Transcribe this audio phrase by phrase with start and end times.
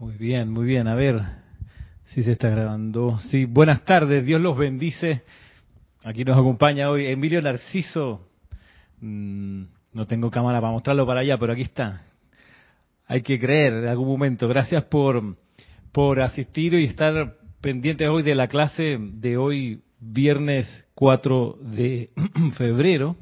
[0.00, 0.88] Muy bien, muy bien.
[0.88, 1.20] A ver
[2.06, 3.20] si se está grabando.
[3.28, 4.24] Sí, buenas tardes.
[4.24, 5.24] Dios los bendice.
[6.02, 8.26] Aquí nos acompaña hoy Emilio Narciso.
[9.02, 12.00] Mm, no tengo cámara para mostrarlo para allá, pero aquí está.
[13.06, 14.48] Hay que creer en algún momento.
[14.48, 15.36] Gracias por,
[15.92, 22.08] por asistir y estar pendientes hoy de la clase de hoy, viernes 4 de
[22.56, 23.16] febrero.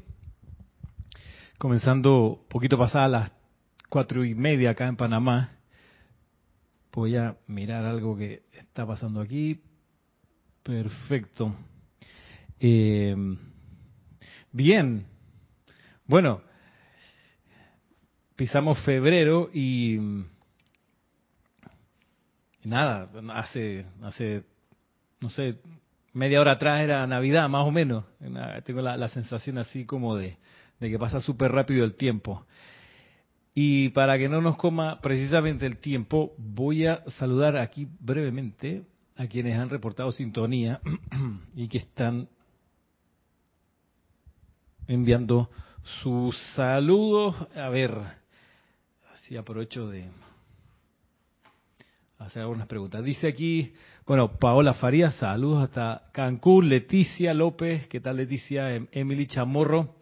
[1.57, 3.31] Comenzando poquito pasadas las
[3.89, 5.58] cuatro y media acá en Panamá.
[6.91, 9.61] Voy a mirar algo que está pasando aquí.
[10.63, 11.55] Perfecto.
[12.59, 13.15] Eh,
[14.51, 15.05] bien.
[16.05, 16.41] Bueno,
[18.35, 19.99] pisamos febrero y,
[22.63, 24.43] nada, hace, hace,
[25.21, 25.59] no sé,
[26.13, 28.05] media hora atrás era Navidad, más o menos.
[28.63, 30.37] Tengo la, sensación así como de,
[30.79, 32.45] de que pasa súper rápido el tiempo.
[33.61, 38.83] Y para que no nos coma precisamente el tiempo, voy a saludar aquí brevemente
[39.17, 40.79] a quienes han reportado sintonía
[41.57, 42.29] y que están
[44.87, 45.49] enviando
[46.01, 47.35] sus saludos.
[47.53, 47.97] A ver,
[49.11, 50.05] así aprovecho de
[52.17, 53.03] hacer algunas preguntas.
[53.03, 53.73] Dice aquí,
[54.07, 58.73] bueno, Paola Farías, saludos hasta Cancún, Leticia López, ¿qué tal Leticia?
[58.73, 59.98] Em, Emily Chamorro,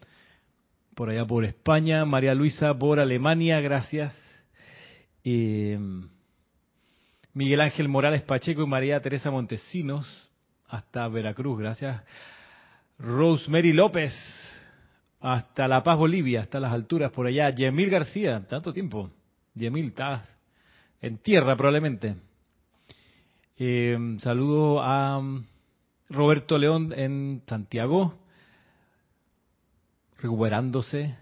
[0.98, 4.16] por allá por España, María Luisa por Alemania, gracias.
[5.24, 6.10] Miguel
[7.62, 10.08] Ángel Morales Pacheco y María Teresa Montesinos,
[10.68, 12.02] hasta Veracruz, gracias.
[12.98, 14.12] Rosemary López,
[15.20, 17.52] hasta La Paz, Bolivia, hasta las alturas por allá.
[17.52, 19.12] Yemil García, tanto tiempo.
[19.54, 20.28] Yemil, estás
[21.00, 22.16] en tierra probablemente.
[23.56, 25.22] Eh, saludo a
[26.10, 28.16] Roberto León en Santiago
[30.20, 31.16] recuperándose.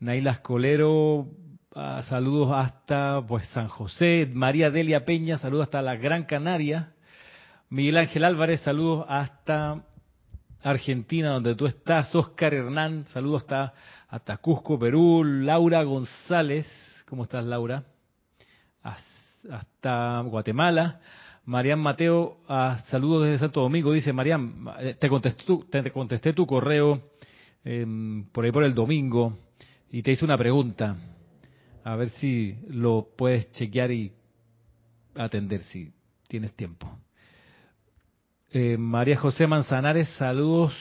[0.00, 1.28] Naila Escolero,
[1.74, 4.28] ah, saludos hasta pues San José.
[4.32, 6.92] María Delia Peña, saludos hasta la Gran Canaria.
[7.70, 9.84] Miguel Ángel Álvarez, saludos hasta
[10.62, 12.14] Argentina, donde tú estás.
[12.14, 13.74] Oscar Hernán, saludos hasta,
[14.08, 15.22] hasta Cusco, Perú.
[15.24, 16.66] Laura González,
[17.08, 17.84] ¿cómo estás, Laura?
[18.82, 21.00] Hasta Guatemala.
[21.46, 23.92] Marian Mateo, ah, saludos desde Santo Domingo.
[23.92, 25.08] Dice Marian, eh, te
[25.82, 27.13] te contesté tu correo
[27.64, 29.38] Em, por ahí por el domingo
[29.90, 30.96] y te hice una pregunta.
[31.82, 34.12] A ver si lo puedes chequear y
[35.14, 35.92] atender si
[36.28, 36.98] tienes tiempo.
[38.50, 40.74] Eh, María José Manzanares, saludos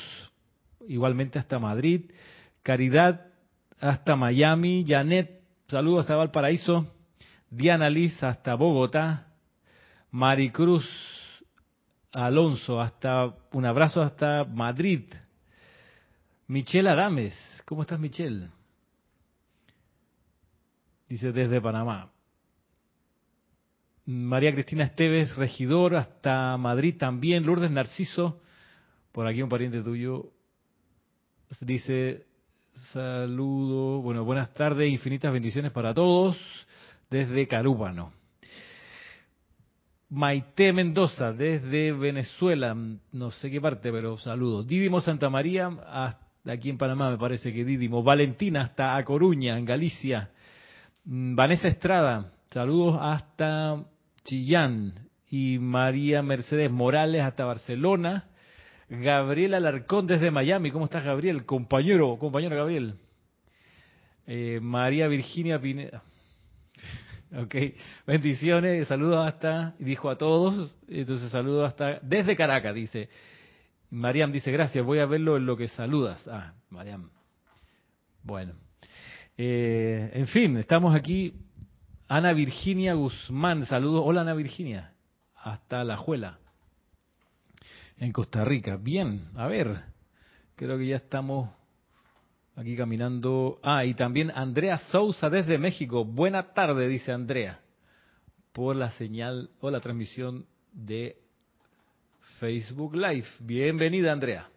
[0.87, 2.11] igualmente hasta Madrid.
[2.61, 3.27] Caridad
[3.79, 4.85] hasta Miami.
[4.87, 6.87] Janet, saludos hasta Valparaíso.
[7.49, 9.27] Diana Liz hasta Bogotá.
[10.11, 10.87] Maricruz
[12.11, 15.05] Alonso, hasta un abrazo hasta Madrid.
[16.53, 17.33] Michelle Adames,
[17.65, 18.49] ¿cómo estás Michelle?
[21.09, 22.11] Dice desde Panamá.
[24.05, 27.43] María Cristina Esteves, regidor, hasta Madrid también.
[27.43, 28.39] Lourdes Narciso,
[29.11, 30.29] por aquí un pariente tuyo,
[31.61, 32.27] dice,
[32.91, 36.37] saludo, bueno, buenas tardes, infinitas bendiciones para todos,
[37.09, 38.13] desde Carúpano.
[40.09, 42.77] Maite Mendoza, desde Venezuela,
[43.11, 44.67] no sé qué parte, pero saludos.
[44.67, 49.03] Didimo Santa María, hasta de aquí en Panamá me parece que Didimo, Valentina hasta A
[49.03, 50.29] Coruña, en Galicia,
[51.05, 53.83] mm, Vanessa Estrada, saludos hasta
[54.23, 58.25] Chillán, y María Mercedes Morales hasta Barcelona,
[58.87, 61.43] Gabriel Alarcón desde Miami, ¿cómo estás Gabriel?
[61.45, 62.93] Compañero, compañero Gabriel.
[64.27, 66.03] Eh, María Virginia Pineda.
[67.35, 67.55] Ok,
[68.05, 73.09] bendiciones, saludos hasta, dijo a todos, entonces saludos hasta, desde Caracas, dice,
[73.93, 76.27] Mariam dice, gracias, voy a verlo en lo que saludas.
[76.27, 77.11] Ah, Mariam.
[78.23, 78.53] Bueno.
[79.37, 81.35] Eh, en fin, estamos aquí.
[82.07, 84.01] Ana Virginia Guzmán, saludos.
[84.03, 84.93] Hola Ana Virginia.
[85.35, 86.39] Hasta La Juela.
[87.99, 88.77] En Costa Rica.
[88.77, 89.83] Bien, a ver.
[90.55, 91.51] Creo que ya estamos
[92.55, 93.59] aquí caminando.
[93.61, 96.03] Ah, y también Andrea Sousa desde México.
[96.03, 97.59] Buena tarde, dice Andrea.
[98.53, 101.22] Por la señal o la transmisión de
[102.39, 103.27] Facebook Live.
[103.39, 104.47] Bienvenida, Andrea.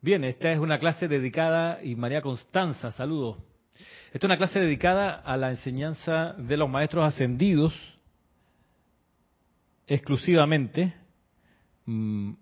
[0.00, 3.38] Bien, esta es una clase dedicada, y María Constanza, saludos.
[4.06, 7.74] Esta es una clase dedicada a la enseñanza de los maestros ascendidos,
[9.86, 10.94] exclusivamente.
[11.86, 12.32] Mm,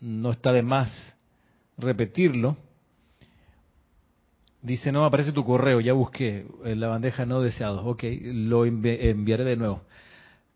[0.00, 1.16] no está de más
[1.76, 2.56] repetirlo.
[4.62, 7.82] Dice, no aparece tu correo, ya busqué en la bandeja no deseados.
[7.84, 9.82] Ok, lo enviaré de nuevo.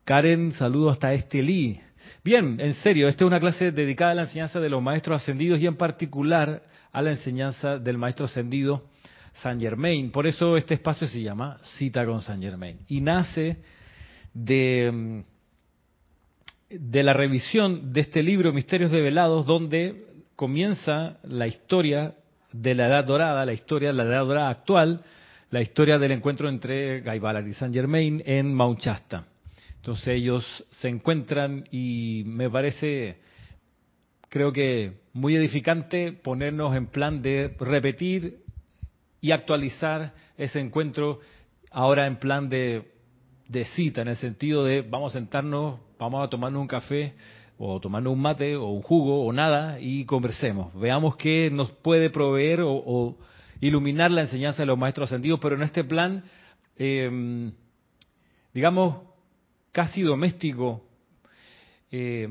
[0.05, 1.81] Karen, saludos hasta Estelí.
[2.25, 5.61] Bien, en serio, esta es una clase dedicada a la enseñanza de los maestros ascendidos
[5.61, 6.63] y en particular
[6.93, 8.85] a la enseñanza del maestro ascendido
[9.35, 10.11] San Germain.
[10.11, 12.79] Por eso este espacio se llama Cita con San Germain.
[12.89, 13.59] Y nace
[14.33, 15.25] de,
[16.71, 20.07] la revisión de este libro Misterios Develados, donde
[20.37, 22.15] comienza la historia
[22.53, 25.03] de la Edad Dorada, la historia de la Edad Dorada actual,
[25.51, 29.25] la historia del encuentro entre Guy Ballard y Saint Germain en Mount Shasta.
[29.85, 33.19] Entonces ellos se encuentran y me parece,
[34.31, 38.39] creo que muy edificante ponernos en plan de repetir
[39.21, 41.21] y actualizar ese encuentro
[41.71, 42.93] ahora en plan de,
[43.47, 47.13] de cita, en el sentido de vamos a sentarnos, vamos a tomarnos un café
[47.59, 50.73] o tomarnos un mate o un jugo o nada y conversemos.
[50.81, 53.19] Veamos qué nos puede proveer o,
[53.61, 56.25] iluminar la enseñanza de los maestros ascendidos, pero en este plan,
[56.79, 57.53] em,
[58.55, 59.13] digamos,
[59.75, 60.85] casi doméstico.
[61.91, 62.29] Eh,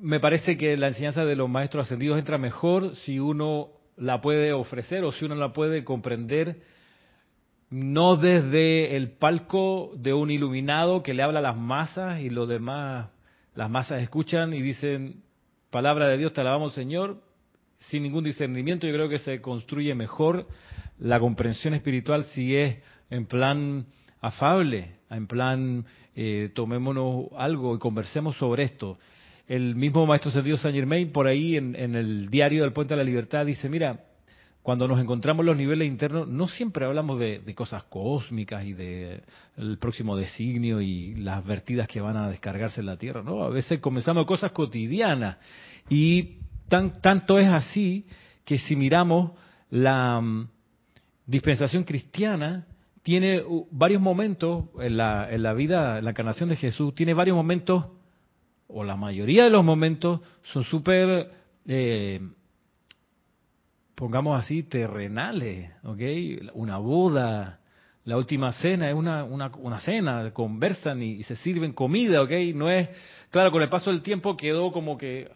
[0.00, 4.52] me parece que la enseñanza de los maestros ascendidos entra mejor si uno la puede
[4.52, 6.60] ofrecer o si uno la puede comprender
[7.70, 12.48] no desde el palco de un iluminado que le habla a las masas y los
[12.48, 13.10] demás,
[13.54, 15.22] las masas escuchan y dicen,
[15.70, 17.22] palabra de Dios, te alabamos Señor,
[17.78, 18.88] sin ningún discernimiento.
[18.88, 20.48] Yo creo que se construye mejor
[20.98, 22.78] la comprensión espiritual si es
[23.08, 23.86] en plan
[24.26, 25.84] afable, en plan
[26.14, 28.98] eh, tomémonos algo y conversemos sobre esto.
[29.46, 33.04] El mismo maestro servido Saint Germain, por ahí en, el diario del Puente de la
[33.04, 34.00] Libertad, dice, mira,
[34.62, 39.22] cuando nos encontramos en los niveles internos, no siempre hablamos de, cosas cósmicas y de
[39.56, 43.44] el próximo designio y las vertidas que van a descargarse en la Tierra, ¿no?
[43.44, 45.36] A veces comenzamos cosas cotidianas
[45.88, 46.38] y
[46.68, 48.06] tan, tanto es así
[48.44, 49.30] que si miramos
[49.70, 50.48] la mm,
[51.26, 52.66] dispensación cristiana,
[53.06, 57.36] tiene varios momentos en la, en la vida, en la encarnación de Jesús, tiene varios
[57.36, 57.84] momentos
[58.66, 61.30] o la mayoría de los momentos son súper,
[61.68, 62.20] eh,
[63.94, 66.00] pongamos así, terrenales, ¿ok?
[66.54, 67.60] Una boda,
[68.06, 72.32] la última cena es una, una, una cena, conversan y, se sirven comida, ¿ok?
[72.56, 72.88] No es,
[73.30, 75.30] claro, con el paso del tiempo quedó como que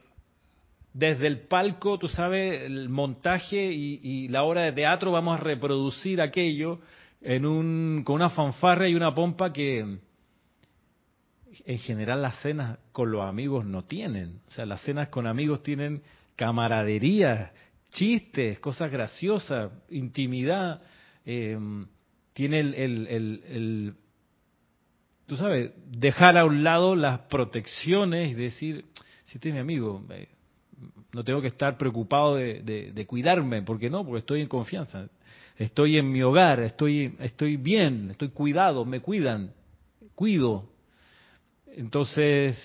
[0.93, 5.40] desde el palco, tú sabes, el montaje y, y la obra de teatro, vamos a
[5.44, 6.81] reproducir aquello
[7.20, 9.99] en un, con una fanfarra y una pompa que
[11.64, 14.40] en general las cenas con los amigos no tienen.
[14.49, 16.02] O sea, las cenas con amigos tienen
[16.37, 17.52] camaradería,
[17.90, 20.82] chistes, cosas graciosas, intimidad.
[21.25, 21.58] Eh,
[22.32, 23.94] tiene el, el, el,
[25.26, 28.87] tú sabes, dejar a un lado las protecciones y decir,
[29.25, 30.28] si este es mi amigo, eh,
[31.12, 32.62] no tengo que estar preocupado de,
[32.94, 35.09] de, cuidarme, porque no, porque estoy en confianza.
[35.56, 39.53] Estoy en mi hogar, estoy, estoy bien, estoy cuidado, me cuidan,
[40.15, 40.71] cuido,
[41.77, 42.59] entonces,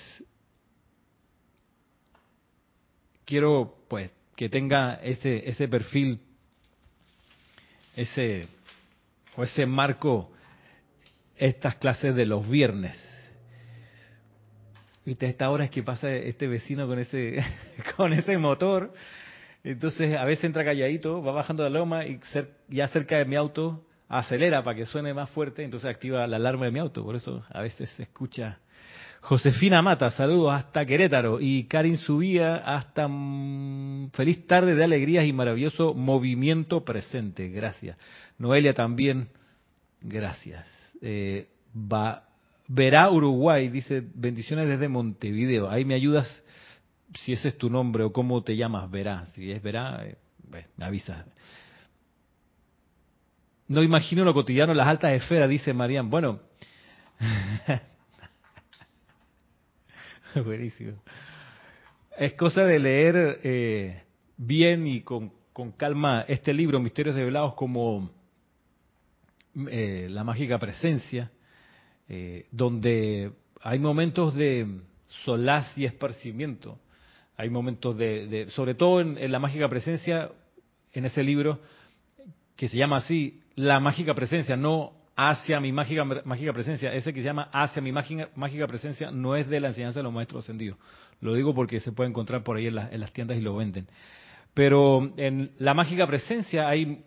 [3.24, 6.20] quiero pues que tenga ese, ese perfil,
[7.96, 8.48] ese,
[9.38, 10.32] o ese marco,
[11.38, 13.00] estas clases de los viernes.
[15.06, 17.38] Viste, esta hora es que pasa este vecino con ese,
[17.96, 18.94] con ese motor.
[19.64, 22.20] Entonces, a veces entra calladito, va bajando la loma y
[22.70, 26.66] ya cerca de mi auto acelera para que suene más fuerte, entonces activa la alarma
[26.66, 27.04] de mi auto.
[27.04, 28.60] Por eso a veces se escucha
[29.22, 31.40] Josefina Mata, saludos hasta Querétaro.
[31.40, 33.08] Y Karin Subía, hasta
[34.14, 37.50] feliz tarde de alegrías y maravilloso movimiento presente.
[37.50, 37.98] Gracias.
[38.38, 39.30] Noelia también,
[40.02, 40.68] gracias.
[41.02, 42.24] Eh, va,
[42.68, 45.70] Verá Uruguay, dice, bendiciones desde Montevideo.
[45.70, 46.44] Ahí me ayudas
[47.24, 49.26] si ese es tu nombre o cómo te llamas, Verá.
[49.28, 50.18] Si es Verá, eh,
[50.78, 51.26] me avisas.
[53.68, 56.10] No imagino lo cotidiano, las altas esferas, dice Marían.
[56.10, 56.40] Bueno,
[60.44, 61.02] Buenísimo.
[62.18, 64.04] Es cosa de leer eh,
[64.38, 65.32] bien y con,
[65.78, 68.12] calma este libro, Misterios Revelados, como
[69.70, 71.32] eh, La Mágica Presencia,
[72.08, 73.32] eh, donde
[73.62, 74.68] hay momentos de
[75.24, 76.78] solaz y esparcimiento.
[77.38, 80.30] Hay momentos de, sobre todo en, la Mágica Presencia,
[80.94, 81.60] en ese libro,
[82.56, 86.94] que se llama así, La Mágica Presencia, no hacia mi mágica, mágica presencia.
[86.94, 90.04] Ese que se llama hacia mi mágica, mágica presencia no es de la enseñanza de
[90.04, 90.78] los maestros ascendidos.
[91.22, 93.88] Lo digo porque se puede encontrar por ahí en, en las tiendas y lo venden.
[94.54, 97.04] Pero en la mágica presencia hay,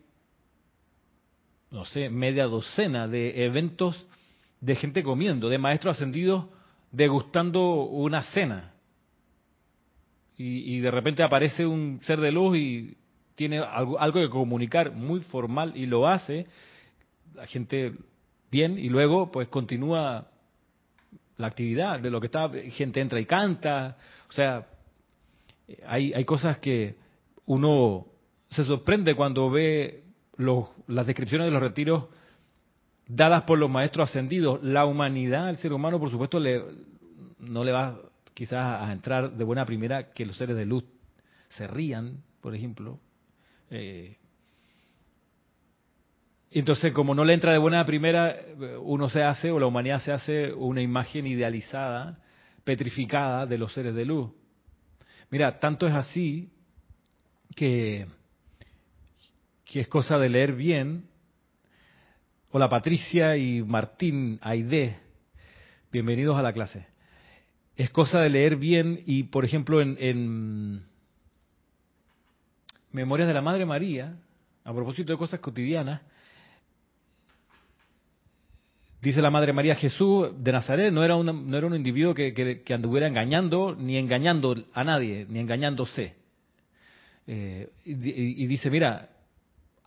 [1.71, 4.07] no sé, media docena de eventos
[4.61, 6.47] de gente comiendo, de maestros ascendidos
[6.91, 8.73] degustando una cena.
[10.37, 12.97] Y, y, de repente aparece un ser de luz y
[13.35, 16.47] tiene algo, que comunicar muy formal y lo hace
[17.35, 17.93] la gente
[18.51, 20.29] bien y luego pues continúa
[21.37, 23.97] la actividad de lo que está, gente entra y canta,
[24.29, 24.67] o sea,
[25.87, 26.97] hay, hay cosas que
[27.47, 28.07] uno
[28.51, 30.03] se sorprende cuando ve
[30.37, 32.07] los, las descripciones de los retiros
[33.09, 34.63] dadas por los maestros ascendidos.
[34.63, 36.63] La humanidad, el ser humano, por supuesto, le,
[37.41, 37.99] no le va
[38.35, 40.85] quizás a entrar de buena primera que los seres de luz
[41.49, 43.01] se rían, por ejemplo.
[43.71, 44.17] Eh,
[46.51, 48.35] entonces, como no le entra de buena primera,
[48.81, 52.19] uno se hace, o la humanidad se hace, una imagen idealizada,
[52.65, 54.31] petrificada de los seres de luz.
[55.31, 56.51] Mira, tanto es así
[57.55, 58.07] que,
[59.65, 61.05] que es cosa de leer bien.
[62.51, 64.97] Hola Patricia y Martín Aide,
[65.93, 66.87] bienvenidos a la clase.
[67.77, 70.83] Es cosa de leer bien y, por ejemplo, en, en
[72.91, 74.17] Memorias de la Madre María,
[74.65, 76.01] a propósito de cosas cotidianas,
[79.03, 83.07] Dice la Madre María Jesús de Nazaret no era, no era un individuo que, anduviera
[83.07, 86.15] engañando, ni engañando a nadie, ni engañándose.
[87.27, 89.11] Eh, y, dice, mira,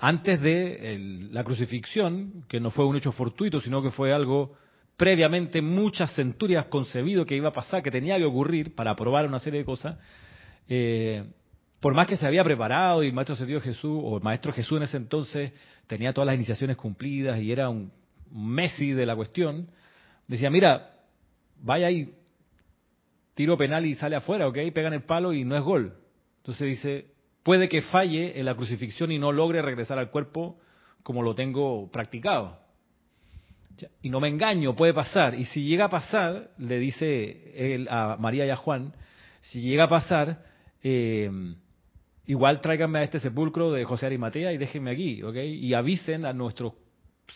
[0.04, 4.56] antes de la crucifixión, que no fue un hecho fortuito, sino que fue algo
[4.98, 9.38] previamente muchas centurias concebido que iba a pasar, que tenía que ocurrir para probar una
[9.38, 10.00] serie de cosas,
[10.68, 11.24] eh,
[11.80, 14.78] por más que se había preparado y el Maestro Dios Jesús, o el Maestro Jesús
[14.78, 15.52] en ese entonces,
[15.86, 17.92] tenía todas las iniciaciones cumplidas y era un
[18.32, 19.68] Messi de la cuestión,
[20.28, 20.96] decía, mira,
[21.62, 22.12] vaya ahí,
[23.36, 24.58] tiro penal y sale afuera, ¿ok?
[24.74, 25.94] Pegan el palo y no es gol.
[26.38, 27.11] Entonces dice,
[27.44, 30.60] puede que falle en la crucifixión y no logre regresar al cuerpo
[31.04, 32.60] como lo tengo practicado.
[34.02, 35.34] Y no me engaño, puede pasar.
[35.34, 38.94] Y si llega a pasar, le dice él a María y a Juan,
[39.40, 40.44] si llega a pasar,
[40.84, 41.32] eh,
[42.28, 45.36] igual tráiganme a este sepulcro de José Arimatea y déjenme aquí, ¿ok?
[45.36, 46.74] Y avisen a nuestros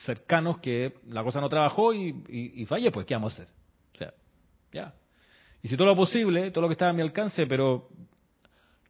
[0.04, 3.54] cercanos que la cosa no trabajó y, y, falle, pues ¿qué vamos a hacer?
[3.94, 4.14] O sea,
[4.72, 4.94] ya.
[5.64, 7.90] Y todo lo posible, todo lo que está a mi alcance, pero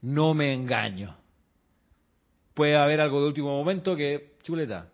[0.05, 1.17] no me engaño.
[2.53, 4.89] Puede haber algo de último momento que, chuleta.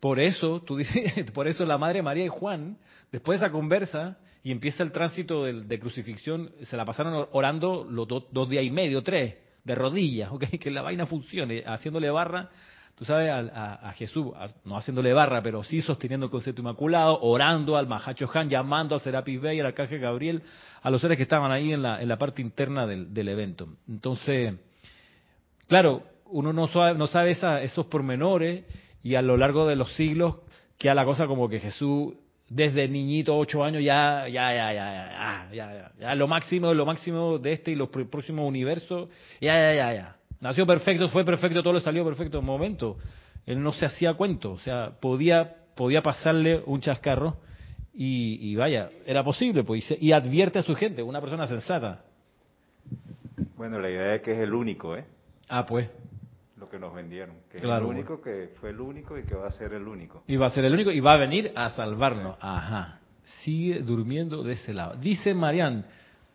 [0.00, 2.78] Por eso, tú dices, por eso la Madre María y Juan,
[3.12, 8.08] después de esa conversa, y empieza el tránsito de, crucifixión, se la pasaron orando los
[8.08, 10.44] dos días y medio, tres, de rodillas, ¿ok?
[10.58, 12.50] que la vaina funcione, haciéndole barra
[12.98, 14.26] tú sabes, a, Jesús,
[14.64, 18.98] no haciéndole barra, pero sí sosteniendo el concepto inmaculado, orando al Mahacho Han, llamando a
[18.98, 20.42] Serapis Bey, al arcángel Gabriel,
[20.82, 23.68] a los seres que estaban ahí en la, en la parte interna del, del evento.
[23.88, 24.54] Entonces,
[25.68, 28.64] claro, uno no sabe, no sabe esos pormenores
[29.04, 30.38] y a lo largo de los siglos
[30.76, 32.14] queda la cosa como que Jesús
[32.48, 37.38] desde niñito, ocho años, ya, ya, ya, ya, ya, ya, ya, lo máximo, lo máximo
[37.38, 39.08] de este y los próximos universos,
[39.40, 40.17] ya, ya, ya, ya.
[40.40, 42.96] Nació perfecto, fue perfecto, todo le salió perfecto momento.
[43.46, 47.38] Él no se hacía cuento, o sea, podía, podía pasarle un chascarro
[48.00, 52.04] y, vaya, era posible, pues, y, advierte a su gente, una persona sensata.
[53.56, 55.04] Bueno, la idea es que es el único, ¿eh?
[55.48, 55.88] Ah, pues.
[56.56, 59.48] Lo que nos vendieron, que es el único, que fue el único y que va
[59.48, 60.22] a ser el único.
[60.28, 62.36] Y va a ser el único y va a venir a salvarnos.
[62.40, 63.00] Ajá.
[63.42, 64.94] Sigue durmiendo de ese lado.
[64.96, 65.84] Dice Marian,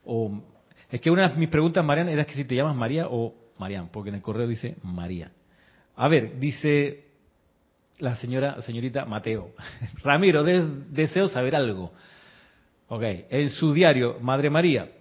[0.04, 0.42] o
[0.90, 3.88] es que una de mis preguntas, Marian, era que si te llamas María o Marian,
[3.88, 5.32] porque en el correo dice María.
[5.96, 7.06] A ver, dice
[8.00, 9.52] la señora, señorita Mateo.
[10.04, 11.94] Ramiro, deseo saber algo.
[12.90, 14.92] Ok, en su diario, Madre María,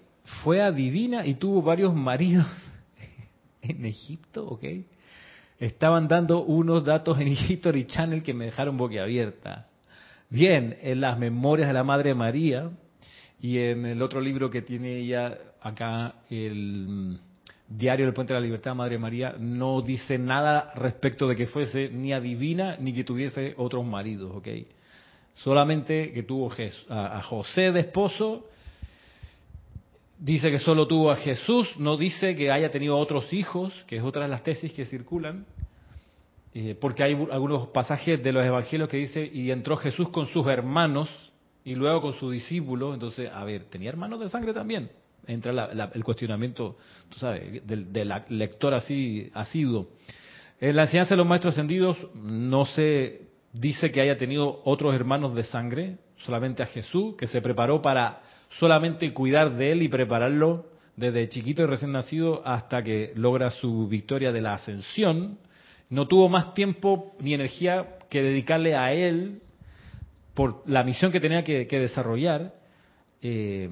[0.45, 2.47] fue adivina y tuvo varios maridos
[3.63, 4.65] en Egipto, ok.
[5.59, 9.67] Estaban dando unos datos en History Channel que me dejaron boquiabierta.
[10.31, 12.71] Bien, en las memorias de la Madre María
[13.41, 17.19] y en el otro libro que tiene ella acá, el
[17.77, 21.89] Diario del Puente de la Libertad, Madre María, no dice nada respecto de que fuese
[21.89, 24.49] ni adivina ni que tuviese otros maridos, ¿ok?
[25.37, 26.53] Solamente que tuvo
[26.91, 28.47] a José de esposo,
[30.19, 34.03] dice que solo tuvo a Jesús, no dice que haya tenido otros hijos, que es
[34.03, 35.47] otra de las tesis que circulan,
[36.55, 40.47] eh, porque hay algunos pasajes de los evangelios que dice, y entró Jesús con sus
[40.47, 41.09] hermanos
[41.65, 44.91] y luego con sus discípulos, entonces, a ver, ¿tenía hermanos de sangre también?
[45.27, 46.77] Entra el cuestionamiento,
[47.09, 49.89] tú sabes, del, lector así asiduo.
[50.61, 55.35] En la enseñanza de los maestros ascendidos no se dice que haya tenido otros hermanos
[55.35, 58.23] de sangre, solamente a Jesús, que se preparó para
[58.59, 63.89] solamente cuidar de él y prepararlo desde chiquito y recién nacido hasta que logra su
[63.89, 65.39] victoria de la ascensión.
[65.89, 69.41] No tuvo más tiempo ni energía que dedicarle a él
[70.35, 72.55] por la misión que tenía que, desarrollar.
[73.21, 73.69] Eh,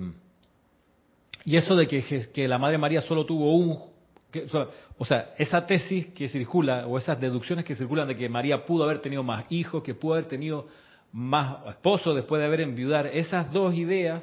[1.50, 3.76] y eso de que, la Madre María solo tuvo un...
[4.98, 8.84] o sea, esa tesis que circula, o esas deducciones que circulan de que María pudo
[8.84, 10.68] haber tenido más hijos, que pudo haber tenido
[11.10, 14.22] más esposos después de haber enviudar, esas dos ideas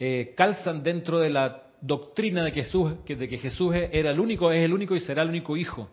[0.00, 4.64] eh, calzan dentro de la doctrina de, Jesús, de que Jesús era el único, es
[4.64, 5.88] el único y será el único hijo.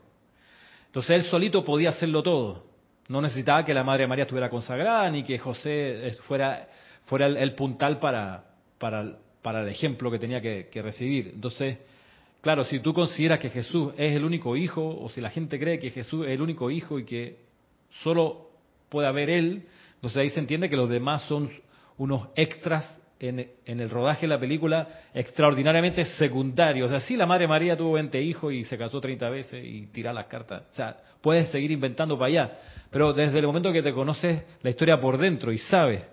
[0.88, 2.64] Entonces él solito podía hacerlo todo.
[3.10, 6.68] No necesitaba que la Madre María estuviera consagrada ni que José fuera,
[7.06, 8.44] fuera el, puntal para,
[8.80, 11.32] para, para, el ejemplo que tenía que, que recibir.
[11.34, 11.78] Entonces,
[12.42, 15.80] claro, si tú consideras que Jesús es el único hijo, o si la gente cree
[15.80, 17.38] que Jesús es el único hijo y que
[18.04, 18.50] solo
[18.90, 19.64] puede haber él,
[19.96, 21.50] entonces ahí se entiende que los demás son
[21.98, 26.88] unos extras en, el rodaje de la película extraordinariamente secundarios.
[26.88, 29.88] O sea, sí, la Madre María tuvo 20 hijos y se casó 30 veces y
[29.88, 30.64] tira las cartas.
[30.72, 32.58] O sea, puedes seguir inventando para allá.
[32.90, 36.08] Pero desde el momento que te conoces la historia por dentro y sabes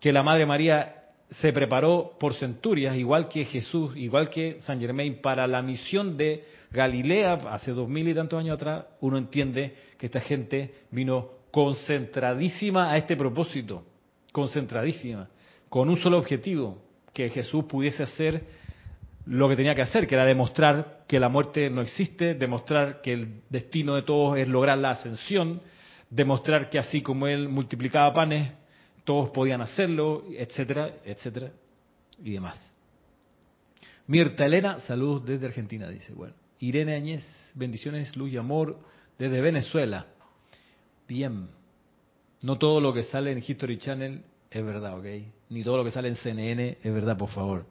[0.00, 0.99] que la Madre María
[1.30, 6.44] se preparó por centurias, igual que Jesús, igual que San Germain, para la misión de
[6.72, 12.90] Galilea hace dos mil y tantos años atrás, uno entiende que esta gente vino concentradísima
[12.90, 13.84] a este propósito,
[14.32, 15.28] concentradísima,
[15.68, 16.82] con un solo objetivo,
[17.12, 18.42] que Jesús pudiese hacer
[19.26, 23.12] lo que tenía que hacer, que era demostrar que la muerte no existe, demostrar que
[23.12, 25.60] el destino de todos es lograr la ascensión,
[26.08, 28.52] demostrar que así como Él multiplicaba panes,
[29.10, 31.50] todos podían hacerlo, etcétera, etcétera,
[32.22, 32.56] y demás.
[34.06, 36.12] Mirta Elena, saludos desde Argentina, dice.
[36.12, 37.24] Bueno, Irene Añez,
[37.56, 38.78] bendiciones, luz y amor
[39.18, 40.06] desde Venezuela.
[41.08, 41.48] Bien.
[42.42, 45.06] No todo lo que sale en History Channel es verdad, ¿ok?
[45.48, 47.66] Ni todo lo que sale en CNN es verdad, por favor.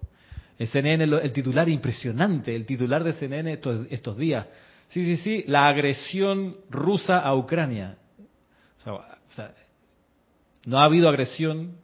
[0.58, 4.46] En CNN el titular impresionante, el titular de CNN estos, estos días.
[4.90, 7.98] Sí, sí, sí, la agresión rusa a Ucrania.
[8.86, 9.54] O sea,
[10.66, 11.78] no ha habido agresión.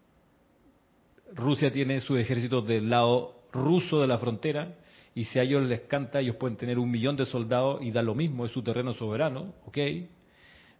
[1.33, 4.75] Rusia tiene sus ejércitos del lado ruso de la frontera
[5.15, 8.01] y si a ellos les canta, ellos pueden tener un millón de soldados y da
[8.01, 9.77] lo mismo, es su terreno soberano, ¿ok?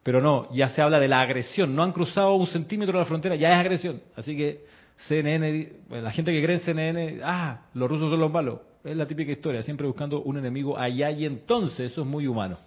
[0.03, 3.05] Pero no, ya se habla de la agresión, no han cruzado un centímetro de la
[3.05, 4.01] frontera, ya es agresión.
[4.15, 4.65] Así que
[5.07, 9.07] CNN, la gente que cree en CNN, ah, los rusos son los malos, es la
[9.07, 12.59] típica historia, siempre buscando un enemigo allá y entonces, eso es muy humano.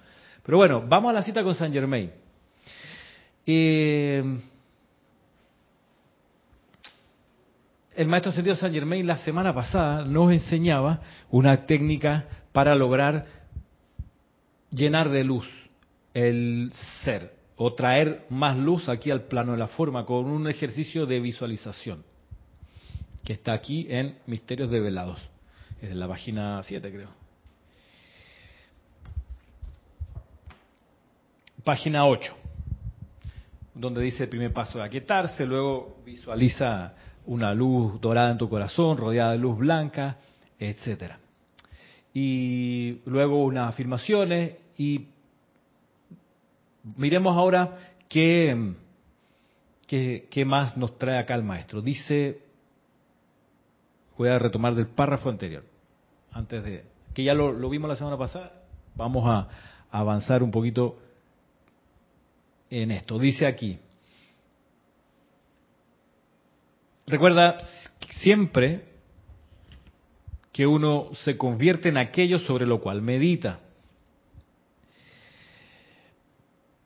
[0.42, 2.10] Pero bueno, vamos a la cita con Saint Germain.
[3.46, 4.22] Eh,
[7.98, 13.26] el maestro ascendido San Germain la semana pasada nos enseñaba una técnica para lograr
[14.70, 15.48] llenar de luz
[16.14, 16.70] el
[17.02, 21.18] ser o traer más luz aquí al plano de la forma con un ejercicio de
[21.18, 22.04] visualización
[23.24, 25.18] que está aquí en Misterios Develados.
[25.82, 27.10] Es de la página 7 creo.
[31.64, 32.32] Página 8,
[33.74, 36.94] donde dice el primer paso de aquietarse, luego visualiza
[37.28, 40.16] una luz dorada en tu corazón, rodeada de luz blanca,
[40.58, 41.18] etcétera.
[42.14, 45.06] Y luego unas afirmaciones y
[46.96, 47.76] miremos ahora
[48.08, 48.72] qué,
[49.86, 51.82] qué, más nos trae acá el maestro.
[51.82, 52.40] Dice,
[54.16, 55.64] voy a retomar del párrafo anterior,
[56.32, 58.52] antes de, que ya lo, lo vimos la semana pasada,
[58.96, 59.48] vamos a
[59.90, 60.98] avanzar un poquito
[62.70, 63.18] en esto.
[63.18, 63.78] Dice aquí,
[67.08, 67.56] Recuerda
[68.20, 68.84] siempre
[70.52, 73.60] que uno se convierte en aquello sobre lo cual medita.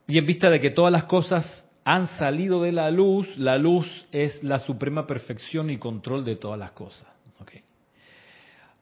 [0.06, 4.06] Y en vista de que todas las cosas han salido de la luz, la luz
[4.12, 7.08] es la suprema perfección y control de todas las cosas.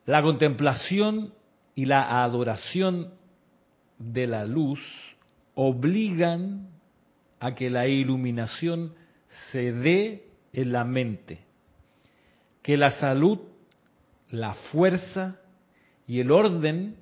[0.07, 1.33] La contemplación
[1.74, 3.14] y la adoración
[3.98, 4.81] de la luz
[5.55, 6.68] obligan
[7.38, 8.94] a que la iluminación
[9.53, 11.39] se dé en la mente.
[12.63, 13.39] Que la salud,
[14.31, 15.41] la fuerza
[16.07, 16.97] y el orden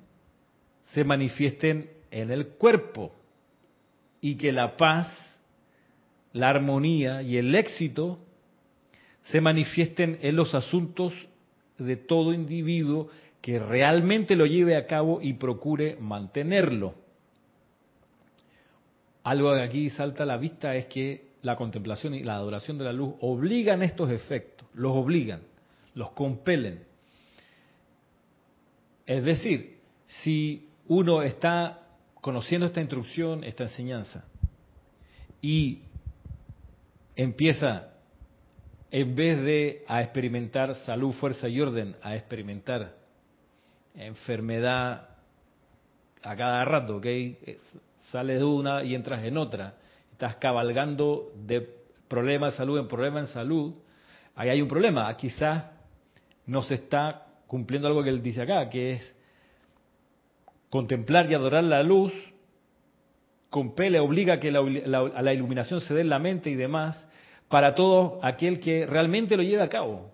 [0.93, 3.13] se manifiesten en el cuerpo
[4.21, 5.07] y que la paz,
[6.33, 8.19] la armonía y el éxito
[9.23, 11.13] se manifiesten en los asuntos
[11.77, 13.09] de todo individuo
[13.41, 16.95] que realmente lo lleve a cabo y procure mantenerlo.
[19.23, 22.85] Algo que aquí salta a la vista es que la contemplación y la adoración de
[22.85, 25.41] la luz obligan estos efectos, los obligan,
[25.93, 26.83] los compelen.
[29.05, 31.81] Es decir, si uno está
[32.21, 34.25] conociendo esta instrucción, esta enseñanza,
[35.41, 35.81] y
[37.15, 37.93] empieza,
[38.91, 42.97] en vez de a experimentar salud, fuerza y orden, a experimentar
[43.95, 45.09] enfermedad
[46.21, 47.05] a cada rato, ¿ok?
[48.11, 49.75] Sales de una y entras en otra
[50.19, 51.65] estás cabalgando de
[52.09, 53.73] problema de salud en problema en salud,
[54.35, 55.15] ahí hay un problema.
[55.15, 55.71] Quizás
[56.45, 59.15] no se está cumpliendo algo que él dice acá, que es
[60.69, 62.11] contemplar y adorar la luz,
[63.49, 67.01] compele, obliga a que la, a la iluminación se dé en la mente y demás,
[67.47, 70.11] para todo aquel que realmente lo lleve a cabo.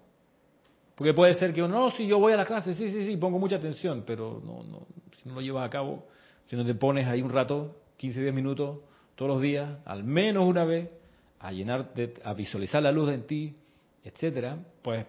[0.94, 3.18] Porque puede ser que uno, no, si yo voy a la clase, sí, sí, sí,
[3.18, 4.86] pongo mucha atención, pero no, no,
[5.20, 6.06] si no lo llevas a cabo,
[6.46, 8.78] si no te pones ahí un rato, 15, 10 minutos,
[9.16, 10.94] todos los días, al menos una vez,
[11.40, 11.92] a llenar,
[12.24, 13.56] a visualizar la luz en ti,
[14.04, 15.06] etcétera, pues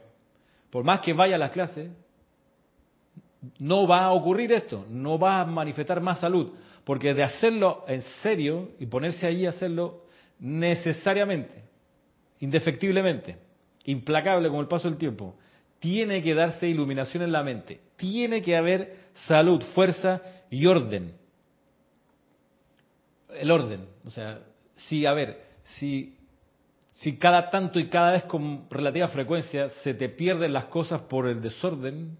[0.71, 1.93] por más que vaya a las clases,
[3.59, 6.53] no va a ocurrir esto, no va a manifestar más salud,
[6.85, 10.05] porque de hacerlo en serio y ponerse ahí a hacerlo
[10.39, 11.63] necesariamente,
[12.41, 13.37] indefectiblemente,
[13.85, 15.37] implacable con el paso del tiempo,
[15.79, 21.15] tiene que darse iluminación en la mente, tiene que haber salud, fuerza y orden.
[23.39, 24.41] El orden, o sea,
[24.77, 25.43] si, a ver,
[25.79, 26.17] si,
[26.95, 31.27] si cada tanto y cada vez con relativa frecuencia se te pierden las cosas por
[31.27, 32.17] el desorden,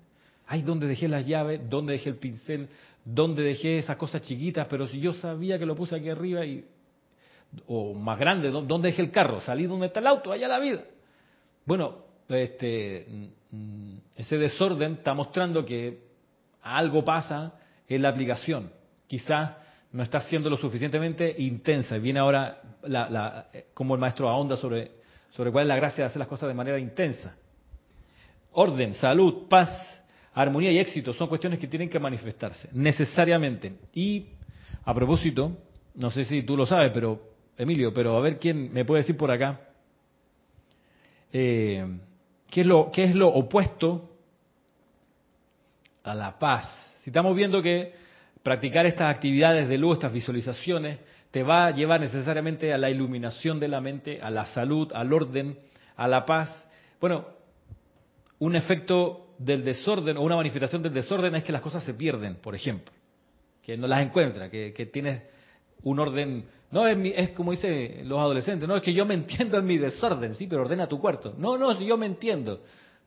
[0.47, 1.61] ay, ¿dónde dejé las llaves?
[1.71, 2.69] ¿Dónde dejé el pincel?
[3.05, 4.67] ¿Dónde dejé esas cosas chiquitas?
[4.69, 6.65] Pero si yo sabía que lo puse aquí arriba y
[7.69, 9.41] o más grande, ¿dónde dejé el carro?
[9.41, 10.83] Salí donde está el auto, allá la vida.
[11.65, 13.07] Bueno, este,
[13.53, 16.01] mm, ese desorden está mostrando que
[16.63, 17.55] algo pasa
[17.89, 18.73] en la aplicación.
[19.07, 19.53] Quizás
[19.97, 21.97] no está siendo lo suficientemente intensa.
[21.97, 24.91] Viene ahora la, como el maestro ahonda sobre,
[25.31, 27.35] sobre cuál es la gracia de hacer las cosas de manera intensa.
[28.53, 29.71] Orden, salud, paz,
[30.35, 33.73] armonía y éxito son cuestiones que tienen que manifestarse necesariamente.
[33.95, 34.27] Y
[34.85, 35.57] a propósito,
[35.95, 37.19] no sé si tú lo sabes, pero
[37.57, 39.61] Emilio, pero a ver quién me puede decir por acá.
[41.33, 41.87] Eh,
[42.51, 44.11] ¿qué, es lo, ¿Qué es lo opuesto
[46.05, 46.67] a la paz?
[47.03, 48.05] Si estamos viendo que
[48.47, 51.01] practicar estas actividades de luz, estas visualizaciones,
[51.33, 55.13] te va a llevar necesariamente a la iluminación de la mente, a la salud, al
[55.13, 55.59] orden,
[55.97, 56.49] a la paz.
[57.01, 57.27] Bueno,
[58.39, 62.37] un efecto del desorden o una manifestación del desorden es que las cosas se pierden,
[62.37, 62.95] por ejemplo,
[63.65, 65.25] que no las encuentra, que, que tienes
[65.83, 69.59] un orden no, es, es como dicen los adolescentes, no, es que yo me entiendo
[69.59, 71.35] en mi desorden, sí, pero ordena tu cuarto.
[71.37, 72.61] No, no, yo me entiendo.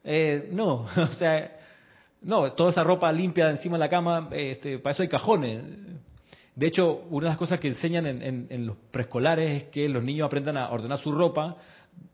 [0.03, 1.58] Eh, no, o sea,
[2.21, 5.63] no, toda esa ropa limpia encima de la cama, este, para eso hay cajones.
[6.55, 10.03] De hecho, una de las cosas que enseñan en, en los preescolares es que los
[10.03, 11.55] niños aprendan a ordenar su ropa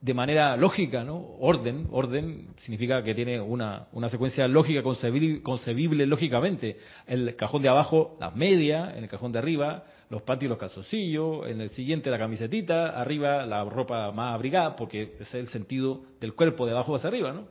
[0.02, 1.18] de manera lógica, ¿no?
[1.40, 6.78] Orden, orden significa que tiene una, una secuencia lógica concebible, lógicamente.
[7.08, 10.60] El cajón de abajo, las medias, en el cajón de arriba, los panties y los
[10.60, 15.48] calzoncillos, en el siguiente la camisetita, arriba la ropa más abrigada, porque ese es el
[15.48, 17.48] sentido del cuerpo de abajo hacia arriba, ¿no?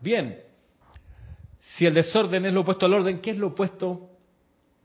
[0.00, 0.40] Bien,
[1.60, 4.08] si el desorden es lo opuesto al orden, ¿qué es lo opuesto?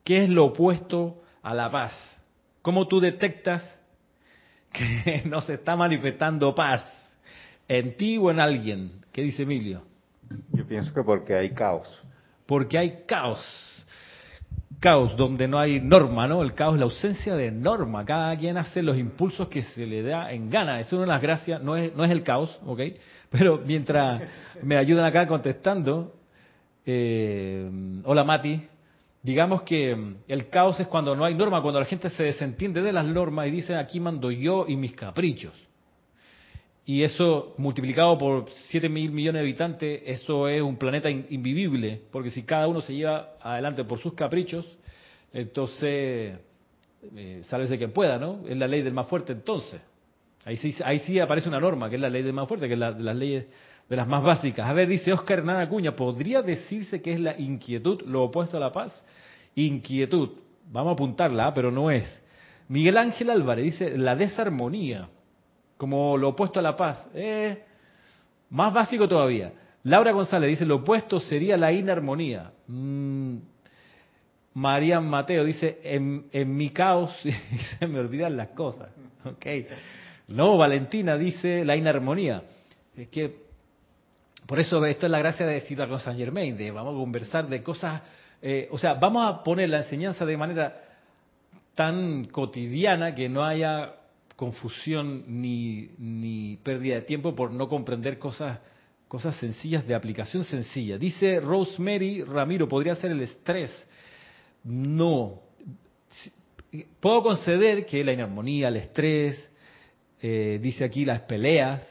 [0.04, 1.94] ¿Qué es lo opuesto a la paz?
[2.62, 3.64] ¿Cómo tú detectas
[4.72, 6.84] que no se está manifestando paz
[7.68, 9.06] en ti o en alguien?
[9.12, 9.84] ¿Qué dice Emilio?
[10.52, 11.88] Yo pienso que porque hay caos.
[12.46, 13.44] Porque hay caos
[14.80, 16.44] caos donde no hay norma, ¿no?
[16.44, 18.06] El caos es la ausencia de norma.
[18.06, 20.80] Cada quien hace los impulsos que se le da en gana.
[20.80, 22.82] Es una de las gracias, no es, no es el caos, ¿ok?
[23.30, 24.22] Pero mientras
[24.62, 26.14] me ayudan acá contestando,
[26.86, 27.70] eh,
[28.04, 28.62] hola Mati,
[29.24, 32.94] digamos que el caos es cuando no hay norma, cuando la gente se desentiende de
[32.94, 35.54] las normas y dice aquí mando yo y mis caprichos.
[36.88, 42.30] Y eso multiplicado por 7 mil millones de habitantes, eso es un planeta invivible, porque
[42.30, 44.66] si cada uno se lleva adelante por sus caprichos,
[45.34, 46.38] entonces
[47.16, 48.42] eh, de quien pueda, ¿no?
[48.48, 49.82] Es la ley del más fuerte entonces.
[50.44, 52.74] Ahí sí, ahí sí aparece una norma, que es la ley del más fuerte, que
[52.74, 53.46] es la, de las leyes
[53.90, 54.68] de las más básicas.
[54.68, 58.60] A ver, dice Oscar Hernán Acuña, ¿podría decirse que es la inquietud lo opuesto a
[58.60, 58.94] la paz?
[59.56, 60.30] Inquietud,
[60.72, 62.22] vamos a apuntarla, pero no es.
[62.68, 65.10] Miguel Ángel Álvarez dice la desarmonía
[65.78, 67.08] como lo opuesto a la paz.
[67.14, 67.64] Eh,
[68.50, 69.52] más básico todavía.
[69.84, 72.52] Laura González dice, lo opuesto sería la inarmonía.
[72.68, 73.38] Mm,
[74.56, 77.16] María Mateo dice, en, mi caos
[77.80, 78.90] se me olvidan las cosas.
[79.24, 79.68] Okay.
[80.28, 82.44] No, Valentina dice la inarmonía.
[82.96, 83.45] Es que,
[84.46, 87.48] por eso esto es la gracia de decir con San Germain, de vamos a conversar
[87.48, 88.02] de cosas,
[88.42, 90.82] eh, o sea, vamos a poner la enseñanza de manera
[91.74, 93.96] tan cotidiana que no haya
[94.36, 98.60] confusión ni, ni pérdida de tiempo por no comprender cosas,
[99.08, 100.98] cosas sencillas de aplicación sencilla.
[100.98, 103.72] Dice Rosemary Ramiro, podría ser el estrés.
[104.64, 105.42] No.
[107.00, 109.52] Puedo conceder que la inarmonía, el estrés,
[110.22, 111.82] eh, dice aquí las peleas,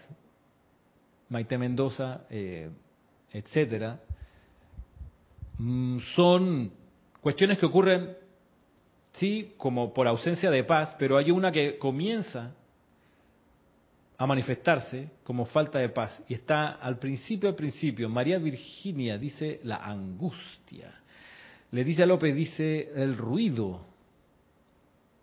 [1.29, 2.71] Maite Mendoza, eh,
[3.33, 4.01] etcétera,
[5.59, 6.73] mm, son
[7.21, 8.17] cuestiones que ocurren
[9.13, 12.55] sí, como por ausencia de paz, pero hay una que comienza
[14.17, 16.23] a manifestarse como falta de paz.
[16.29, 21.01] Y está al principio, al principio, María Virginia dice la angustia.
[21.71, 23.94] Le dice López, dice el ruido.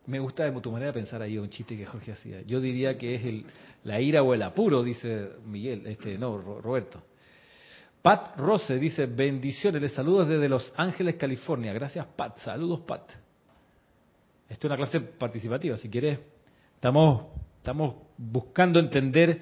[0.08, 2.42] Me gusta tu manera de pensar ahí, un chiste que Jorge hacía.
[2.42, 3.46] Yo diría que es el,
[3.84, 7.04] la ira o el apuro, dice Miguel, este, no, Roberto.
[8.02, 11.72] Pat Rose dice, bendiciones, les saludos desde Los Ángeles, California.
[11.72, 12.38] Gracias, Pat.
[12.40, 13.12] Saludos, Pat.
[14.50, 16.20] Esto es una clase participativa, si quieres.
[16.76, 19.40] Estamos, estamos buscando entender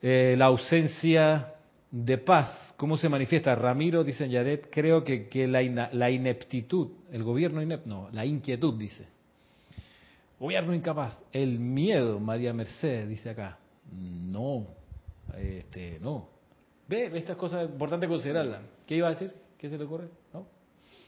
[0.00, 1.56] eh, la ausencia
[1.90, 2.74] de paz.
[2.76, 3.54] ¿Cómo se manifiesta?
[3.54, 8.78] Ramiro, dice Yaret, creo que, que la, la, ineptitud, el gobierno inepto, no, la inquietud,
[8.78, 9.06] dice.
[10.38, 11.18] Gobierno incapaz.
[11.32, 13.58] El miedo, María Mercedes, dice acá.
[13.92, 14.66] No,
[15.36, 16.28] este, no.
[16.88, 18.62] Ve, estas cosas importantes considerarlas.
[18.86, 19.34] ¿Qué iba a decir?
[19.58, 20.08] ¿Qué se le ocurre?
[20.32, 20.46] ¿No?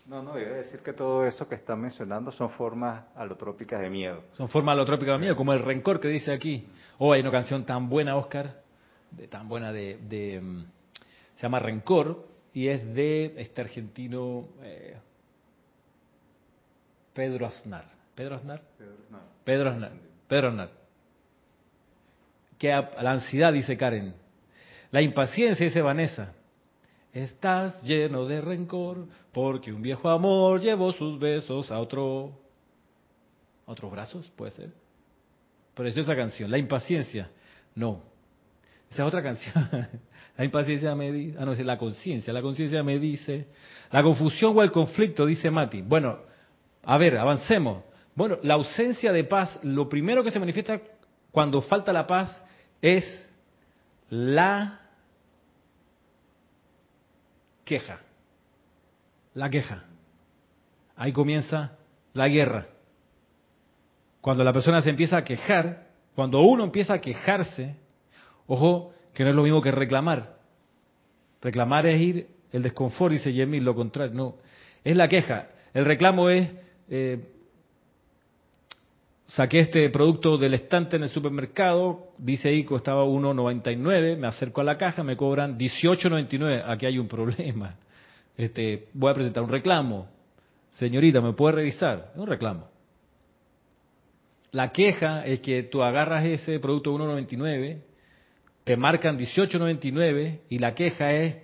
[0.07, 3.89] No, no, iba a decir que todo eso que están mencionando son formas alotrópicas de
[3.89, 4.23] miedo.
[4.37, 6.67] Son formas alotrópicas de miedo, como el rencor que dice aquí.
[6.99, 8.62] Oh, hay una canción tan buena, Oscar,
[9.17, 10.65] de, tan buena de, mm,
[11.37, 14.97] se llama Rencor y es de este argentino eh,
[17.15, 17.91] Pedro Aznar.
[18.15, 18.63] ¿Pedro Aznar?
[18.79, 19.23] Pedro Aznar.
[19.45, 19.93] Pedro Aznar.
[20.29, 20.71] Pedro Aznar.
[22.59, 24.15] Que la ansiedad, dice Karen.
[24.91, 26.35] La impaciencia, dice Vanessa.
[27.13, 32.39] Estás lleno de rencor porque un viejo amor llevó sus besos a otro
[33.67, 34.71] a otros brazos, puede ser.
[35.77, 36.51] esa canción.
[36.51, 37.31] La impaciencia.
[37.75, 38.03] No,
[38.93, 39.55] esa es otra canción.
[40.37, 42.33] La impaciencia me dice, ah, no, es la conciencia.
[42.33, 43.49] La conciencia me dice,
[43.91, 45.83] la confusión o el conflicto, dice Mati.
[45.83, 46.19] Bueno,
[46.85, 47.85] a ver, avancemos.
[48.15, 50.81] Bueno, la ausencia de paz, lo primero que se manifiesta
[51.31, 52.43] cuando falta la paz
[52.81, 53.05] es
[54.09, 54.81] la
[57.65, 58.01] queja.
[59.35, 59.85] La queja.
[60.97, 61.79] Ahí comienza
[62.15, 62.69] la guerra.
[64.21, 67.82] Cuando la persona se empieza a quejar, cuando uno empieza a quejarse,
[68.47, 70.37] Ojo, que no es lo mismo que reclamar.
[71.41, 74.15] Reclamar es ir el desconfort, dice Yemil, lo contrario.
[74.15, 74.35] No,
[74.85, 75.49] es la queja.
[75.75, 76.51] El reclamo es,
[76.89, 77.19] eh,
[79.27, 84.65] saqué este producto del estante en el supermercado, dice ahí costaba 1.99, me acerco a
[84.65, 86.65] la caja, me cobran 18.99.
[86.67, 87.77] Aquí hay un problema.
[88.37, 90.09] Este, voy a presentar un reclamo.
[90.73, 92.13] Señorita, ¿me puede revisar?
[92.17, 92.69] Un reclamo.
[94.53, 97.92] La queja es que tú agarras ese producto 1.99
[98.65, 101.37] te marcan 18.99 y la queja es,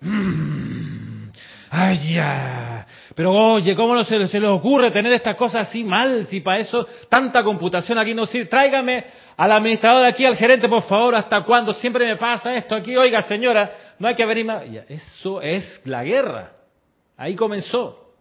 [0.00, 1.28] mm,
[1.70, 6.26] ay ya, pero oye, ¿cómo no se, les ocurre tener estas cosas así mal?
[6.26, 8.44] Si para eso tanta computación aquí no sirve.
[8.44, 9.04] Tráigame
[9.38, 11.72] al administrador aquí, al gerente, por favor, ¿hasta cuándo?
[11.72, 12.94] Siempre me pasa esto aquí.
[12.94, 14.46] Oiga, señora, no hay que venir
[14.88, 16.52] eso es la guerra.
[17.16, 18.12] Ahí comenzó.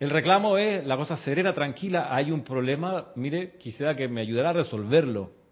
[0.00, 2.08] El reclamo es la cosa serena, tranquila.
[2.10, 5.43] Hay un problema, mire, quisiera que me ayudara a resolverlo.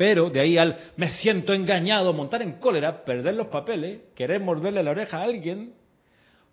[0.00, 4.82] Pero de ahí al me siento engañado, montar en cólera, perder los papeles, querer morderle
[4.82, 5.74] la oreja a alguien,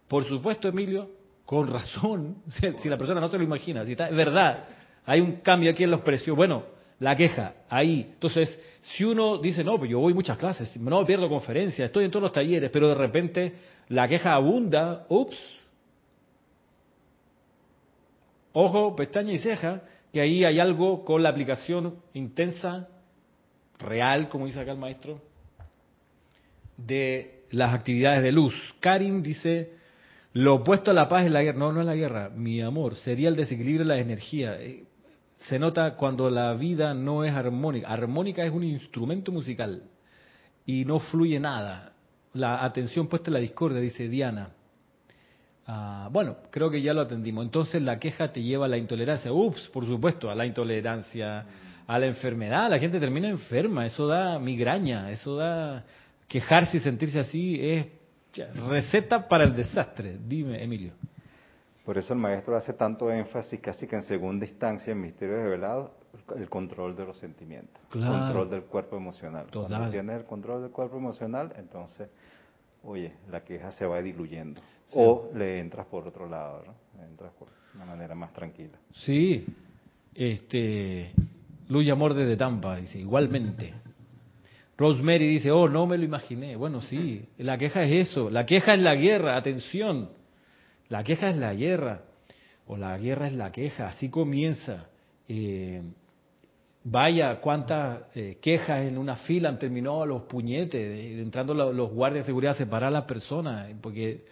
[0.10, 1.12] por supuesto, Emilio,
[1.46, 2.44] con razón,
[2.82, 4.66] si la persona no se lo imagina, si está, es verdad,
[5.06, 6.36] hay un cambio aquí en los precios.
[6.36, 6.64] Bueno,
[7.00, 8.10] la queja, ahí.
[8.16, 12.12] Entonces, si uno dice, no, pues yo voy muchas clases, no pierdo conferencias, estoy en
[12.12, 13.54] todos los talleres, pero de repente
[13.88, 15.38] la queja abunda, ups.
[18.52, 22.90] Ojo, pestaña y ceja, que ahí hay algo con la aplicación intensa
[23.80, 25.22] real, como dice acá el maestro,
[26.78, 28.54] de las actividades de luz.
[28.80, 29.72] Karin dice,
[30.34, 31.58] lo opuesto a la paz es la guerra.
[31.58, 34.60] No, no es la guerra, mi amor, sería el desequilibrio de la energía.
[34.60, 34.84] Eh,
[35.38, 37.88] se nota cuando la vida no es armónica.
[37.88, 39.84] Armónica es un instrumento musical
[40.66, 41.94] y no fluye nada.
[42.34, 44.50] La atención puesta en la discordia, dice Diana.
[45.66, 47.46] Ah, bueno, creo que ya lo atendimos.
[47.46, 49.32] Entonces la queja te lleva a la intolerancia.
[49.32, 51.46] Ups, por supuesto, a la intolerancia
[51.88, 52.70] a la enfermedad.
[52.70, 55.86] La gente termina enferma, eso da migraña, eso da
[56.28, 57.88] quejarse y sentirse así, es
[58.70, 60.18] receta para el desastre.
[60.20, 60.92] Dime, Emilio.
[61.86, 65.92] Por eso el maestro hace tanto énfasis, casi que en segunda instancia, en Misterios Revelados,
[66.36, 69.48] el control de los sentimientos, el control del cuerpo emocional.
[69.54, 72.10] Cuando tienes el control del cuerpo emocional, entonces,
[72.84, 74.60] oye, la queja se va diluyendo.
[74.94, 77.04] O le entras por otro lado, ¿no?
[77.06, 78.78] Entras por una manera más tranquila.
[78.92, 79.46] Sí,
[80.14, 81.14] este,
[81.70, 83.74] Luz y Amor desde Tampa, dice, igualmente.
[84.78, 86.56] Rosemary dice, oh, no me lo imaginé.
[86.56, 90.10] Bueno, sí, la queja es eso, la queja es la guerra, atención,
[90.90, 92.02] la queja es la guerra,
[92.68, 94.90] o la guerra es la queja, así comienza.
[95.28, 95.82] Eh,
[96.84, 102.26] vaya, cuántas eh, quejas en una fila han terminado a los puñetes, entrando los guardias
[102.26, 104.26] de seguridad a separar a las personas, porque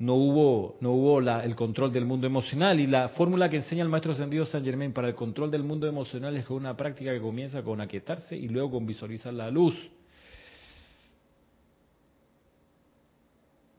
[0.00, 2.80] no hubo, no hubo el control del mundo emocional.
[2.80, 5.86] Y la fórmula que enseña el maestro ascendido San Germain para el control del mundo
[5.86, 9.74] emocional es una práctica que comienza con aquietarse y luego con visualizar la luz.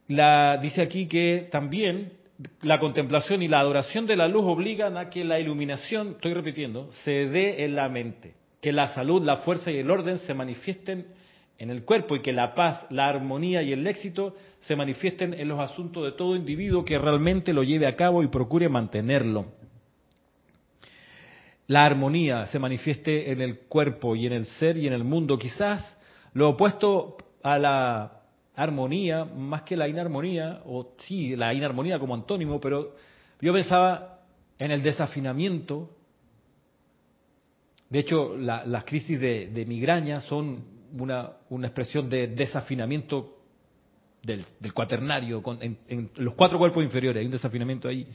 [0.10, 2.13] La, dice aquí que también
[2.62, 6.91] la contemplación y la adoración de la luz obligan a que la iluminación, estoy repitiendo,
[7.03, 11.07] se dé en la mente, que la salud, la fuerza y el orden se manifiesten
[11.62, 15.47] en el cuerpo y que la paz, la armonía y el éxito se manifiesten en
[15.47, 19.45] los asuntos de todo individuo que realmente lo lleve a cabo y procure mantenerlo.
[21.67, 25.38] La armonía se manifieste en el cuerpo y en el ser y en el mundo.
[25.38, 26.00] Quizás
[26.34, 28.21] lo opuesto a la
[28.56, 32.95] armonía, más que la inarmonía, o sí, la inarmonía como antónimo, pero
[33.39, 34.21] yo pensaba
[34.58, 35.91] en el desafinamiento.
[37.88, 41.32] De hecho, las crisis de, migraña son una,
[41.63, 43.38] expresión de desafinamiento
[44.23, 48.06] del, cuaternario, en, los cuatro cuerpos inferiores, hay un desafinamiento ahí.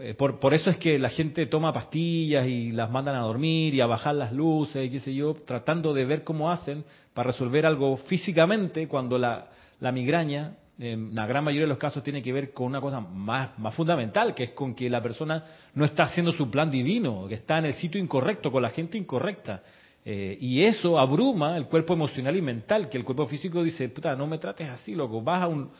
[0.00, 3.74] Eh, por, por, eso es que la gente toma pastillas y las mandan a dormir
[3.74, 7.28] y a bajar las luces y qué sé yo, tratando de ver cómo hacen para
[7.32, 9.48] resolver algo físicamente cuando la,
[9.80, 13.00] la migraña, en la gran mayoría de los casos, tiene que ver con una cosa
[13.00, 17.26] más, más fundamental, que es con que la persona no está haciendo su plan divino,
[17.28, 19.62] que está en el sitio incorrecto, con la gente incorrecta.
[20.04, 24.14] Eh, y eso abruma el cuerpo emocional y mental, que el cuerpo físico dice, puta,
[24.16, 25.70] no me trates así, loco, vas a un,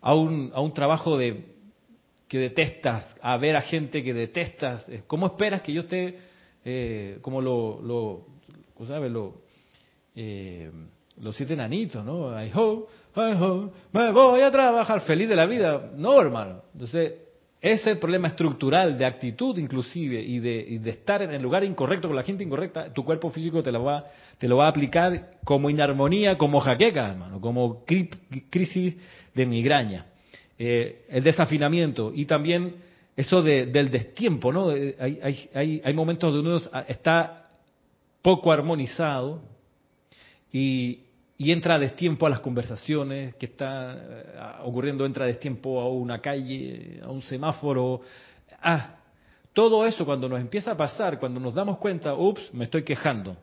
[0.00, 1.52] a un, a un trabajo de
[2.28, 6.18] que detestas, a ver a gente que detestas, ¿cómo esperas que yo esté
[6.64, 8.26] eh, como lo, lo,
[8.86, 9.12] ¿sabes?
[9.12, 9.42] Lo,
[10.16, 10.70] eh,
[11.18, 12.30] los siete nanitos, ¿no?
[12.42, 15.92] I hope, I hope, me voy a trabajar feliz de la vida.
[15.94, 16.62] No, hermano.
[16.72, 17.12] Entonces,
[17.64, 22.16] ese problema estructural de actitud inclusive y de, de, estar en el lugar incorrecto con
[22.16, 24.04] la gente incorrecta, tu cuerpo físico te lo va,
[24.36, 27.82] te lo va a aplicar como inarmonía, como jaqueca, hermano, como
[28.50, 28.96] crisis
[29.32, 30.04] de migraña.
[30.58, 32.74] Eh, el desafinamiento y también
[33.16, 34.70] eso del destiempo, ¿no?
[34.70, 37.48] Eh, hay, hay, hay, momentos donde uno está
[38.20, 39.40] poco armonizado
[40.52, 41.03] y,
[41.38, 44.24] entra a destiempo a las conversaciones que está eh,
[44.64, 48.02] ocurriendo, entra a destiempo a una calle, a un semáforo.
[48.62, 48.96] Ah,
[49.52, 53.36] todo eso cuando nos empieza a pasar, cuando nos damos cuenta, ups, me estoy quejando.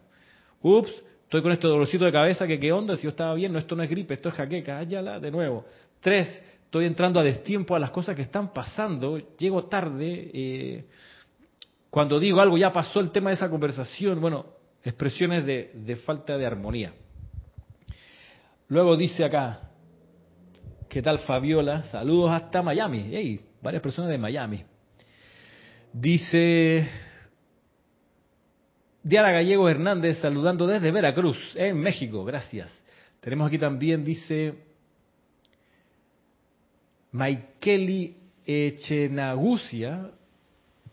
[0.62, 0.92] Ups,
[1.24, 3.76] estoy con este dolorcito de cabeza, que qué onda, si yo estaba bien, no, esto
[3.76, 5.66] no es gripe, esto es jaqueca, áyala de nuevo.
[6.00, 6.28] Tres,
[6.66, 10.86] estoy entrando a destiempo a las cosas que están pasando, llego tarde, eh,
[11.90, 14.46] cuando digo algo ya pasó el tema de esa conversación, bueno,
[14.84, 16.94] expresiones de, falta de armonía.
[18.72, 19.70] Luego dice acá,
[20.88, 21.84] ¿qué tal Fabiola?
[21.92, 24.64] Saludos hasta Miami, hey, varias personas de Miami.
[25.92, 26.88] Dice
[29.04, 32.72] Diana Gallego Hernández saludando desde Veracruz, en México, gracias.
[33.20, 34.54] Tenemos aquí también, dice
[37.12, 40.12] Maikeli Echenagusia,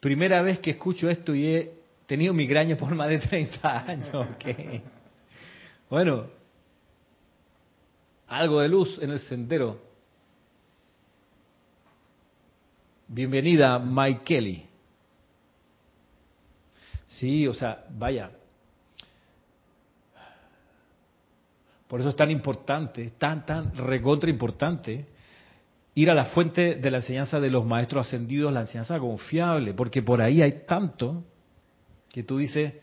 [0.00, 1.72] primera vez que escucho esto y he
[2.08, 4.26] tenido migraña por más de 30 años.
[5.90, 6.37] Bueno,
[8.28, 9.80] algo de luz en el sendero.
[13.08, 14.66] Bienvenida, Maikeli.
[17.06, 18.30] Sí, o sea, vaya.
[21.88, 25.06] Por eso es tan importante, tan, tan recontra importante
[25.94, 30.02] ir a la fuente de la enseñanza de los maestros ascendidos, la enseñanza confiable, porque
[30.02, 31.24] por ahí hay tanto
[32.10, 32.74] que tú dices,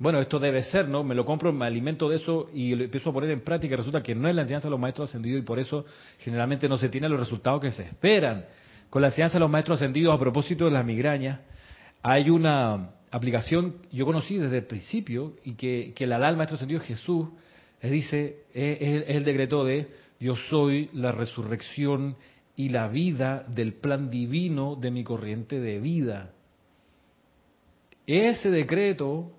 [0.00, 1.04] bueno, esto debe ser, ¿no?
[1.04, 3.76] Me lo compro, me alimento de eso y lo empiezo a poner en práctica.
[3.76, 5.84] Resulta que no es la enseñanza de los maestros ascendidos y por eso
[6.20, 8.46] generalmente no se tienen los resultados que se esperan.
[8.88, 11.40] Con la enseñanza de los maestros ascendidos a propósito de las migrañas,
[12.02, 16.80] hay una aplicación yo conocí desde el principio y que, que la el maestro ascendido
[16.80, 17.28] Jesús
[17.82, 19.86] dice, es el decreto de
[20.18, 22.16] yo soy la resurrección
[22.56, 26.30] y la vida del plan divino de mi corriente de vida.
[28.06, 29.32] Ese decreto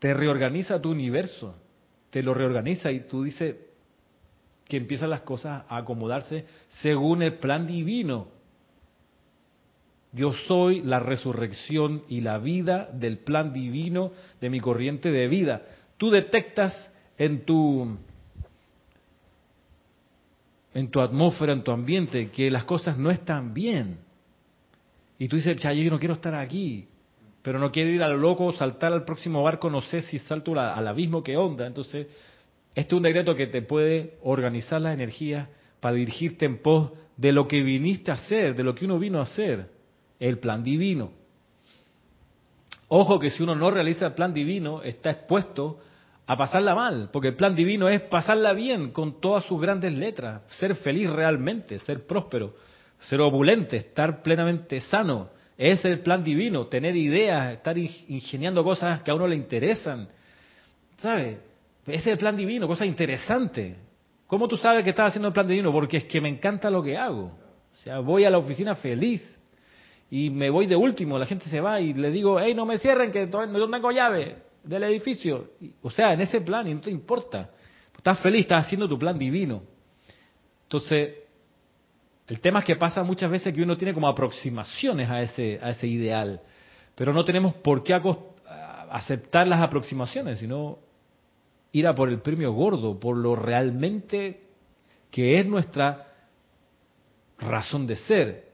[0.00, 1.54] te reorganiza tu universo,
[2.10, 3.54] te lo reorganiza y tú dices
[4.64, 8.28] que empiezan las cosas a acomodarse según el plan divino.
[10.12, 14.10] Yo soy la resurrección y la vida del plan divino
[14.40, 15.62] de mi corriente de vida.
[15.98, 16.74] Tú detectas
[17.18, 17.96] en tu
[20.72, 23.98] en tu atmósfera, en tu ambiente, que las cosas no están bien.
[25.18, 26.88] Y tú dices, chayo, yo no quiero estar aquí,
[27.42, 30.58] pero no quiero ir a lo loco, saltar al próximo barco, no sé si salto
[30.58, 31.66] al abismo que onda.
[31.66, 32.06] Entonces,
[32.74, 35.48] este es un decreto que te puede organizar la energía
[35.80, 39.18] para dirigirte en pos de lo que viniste a hacer, de lo que uno vino
[39.18, 39.68] a hacer,
[40.18, 41.12] el plan divino.
[42.88, 45.78] Ojo que si uno no realiza el plan divino, está expuesto
[46.26, 50.42] a pasarla mal, porque el plan divino es pasarla bien con todas sus grandes letras,
[50.58, 52.54] ser feliz realmente, ser próspero,
[53.00, 55.30] ser opulente, estar plenamente sano.
[55.60, 60.08] Es el plan divino, tener ideas, estar ingeniando cosas que a uno le interesan.
[60.96, 61.36] ¿Sabes?
[61.86, 63.76] Ese es el plan divino, cosas interesantes.
[64.26, 65.70] ¿Cómo tú sabes que estás haciendo el plan divino?
[65.70, 67.24] Porque es que me encanta lo que hago.
[67.74, 69.22] O sea, voy a la oficina feliz
[70.10, 72.78] y me voy de último, la gente se va y le digo, hey, no me
[72.78, 75.50] cierren que no tengo llave del edificio.
[75.82, 77.50] O sea, en ese plan, y no te importa.
[77.94, 79.62] Estás feliz, estás haciendo tu plan divino.
[80.62, 81.16] Entonces,
[82.30, 85.70] el tema es que pasa muchas veces que uno tiene como aproximaciones a ese, a
[85.70, 86.40] ese ideal,
[86.94, 87.92] pero no tenemos por qué
[88.88, 90.78] aceptar las aproximaciones, sino
[91.72, 94.42] ir a por el premio gordo, por lo realmente
[95.10, 96.06] que es nuestra
[97.40, 98.44] razón de ser.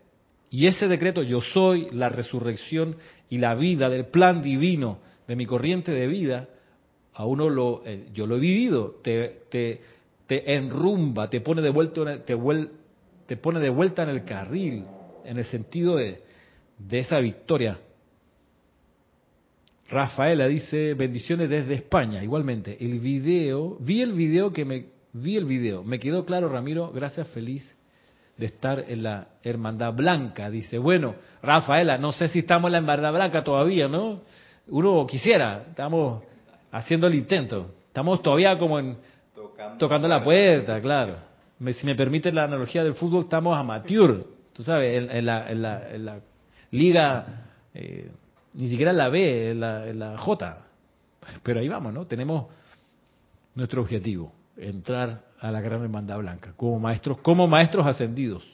[0.49, 2.97] Y ese decreto, yo soy la resurrección
[3.29, 6.49] y la vida del plan divino de mi corriente de vida,
[7.13, 9.83] a uno lo, eh, yo lo he vivido, te, te,
[10.27, 12.35] te enrumba, te pone de vuelta, te,
[13.27, 14.85] te pone de vuelta en el carril,
[15.25, 16.23] en el sentido de,
[16.79, 17.79] de esa victoria.
[19.89, 22.77] Rafaela dice bendiciones desde España, igualmente.
[22.81, 27.29] El video, vi el video que me, vi el video, me quedó claro Ramiro, gracias,
[27.29, 27.77] feliz
[28.37, 30.51] de estar en la Hermandad Blanca.
[30.51, 34.23] Dice, bueno, Rafaela, no sé si estamos en la Hermandad Blanca todavía, ¿no?
[34.69, 36.23] Uno quisiera, estamos
[36.71, 37.75] haciendo el intento.
[37.89, 38.99] Estamos todavía como en
[39.79, 41.17] tocando, la puerta, claro.
[41.73, 45.91] Si me permite la analogía del fútbol, estamos amateur, tú sabes, en, la, en, la,
[45.91, 46.21] en la,
[46.71, 48.11] liga, eh,
[48.55, 50.65] ni siquiera en la B, en la, en la J.
[51.43, 52.07] Pero ahí vamos, ¿no?
[52.07, 52.47] Tenemos
[53.55, 58.45] nuestro objetivo, entrar a la gran hermandad blanca, como maestros, como maestros ascendidos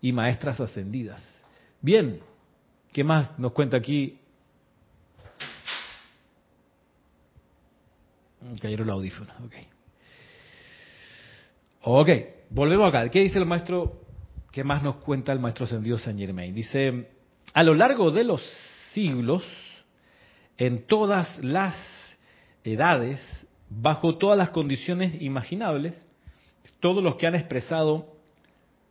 [0.00, 1.22] y maestras ascendidas.
[1.80, 2.20] Bien,
[2.92, 4.18] ¿qué más nos cuenta aquí?
[8.60, 9.73] Cayeron los audífonos, ok.
[11.86, 12.08] Ok,
[12.48, 13.10] volvemos acá.
[13.10, 14.00] ¿Qué dice el maestro?
[14.50, 16.54] ¿Qué más nos cuenta el maestro ascendido Saint Germain?
[16.54, 17.10] Dice,
[17.52, 18.40] a lo largo de los
[18.94, 19.44] siglos,
[20.56, 21.76] en todas las
[22.62, 23.20] edades,
[23.68, 25.94] bajo todas las condiciones imaginables,
[26.80, 28.14] todos los que han expresado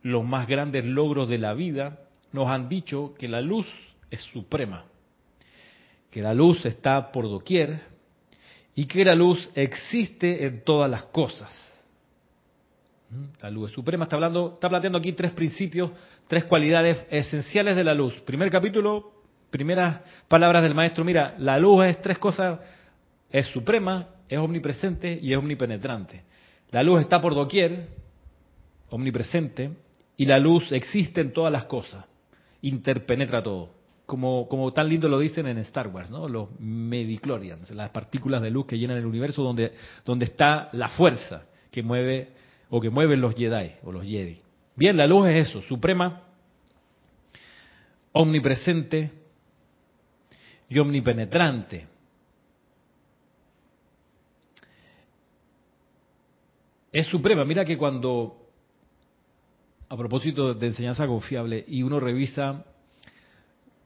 [0.02, 1.98] los más grandes logros de la vida
[2.30, 3.66] nos han dicho que la luz
[4.08, 4.84] es suprema,
[6.12, 7.80] que la luz está por doquier
[8.76, 11.73] y que la luz existe en todas las cosas.
[13.40, 15.90] La luz suprema, está hablando, está planteando aquí tres principios,
[16.28, 18.14] tres cualidades esenciales de la luz.
[18.22, 19.12] Primer capítulo,
[19.50, 22.60] primeras palabras del maestro, mira, la luz es tres cosas,
[23.30, 26.22] es suprema, es omnipresente y es omnipenetrante.
[26.70, 27.88] La luz está por doquier,
[28.90, 29.70] omnipresente,
[30.16, 32.04] y la luz existe en todas las cosas,
[32.62, 33.70] interpenetra todo.
[34.06, 36.28] Como, como tan lindo lo dicen en Star Wars, ¿no?
[36.28, 39.72] Los mediclorians, las partículas de luz que llenan el universo donde,
[40.04, 42.28] donde está la fuerza que mueve
[42.76, 44.40] o que mueven los Jedi o los Jedi.
[44.74, 46.22] Bien, la luz es eso, suprema,
[48.10, 49.12] omnipresente
[50.68, 51.86] y omnipenetrante.
[56.90, 57.44] es suprema.
[57.44, 58.48] Mira que cuando,
[59.88, 62.64] a propósito de enseñanza confiable, y uno revisa,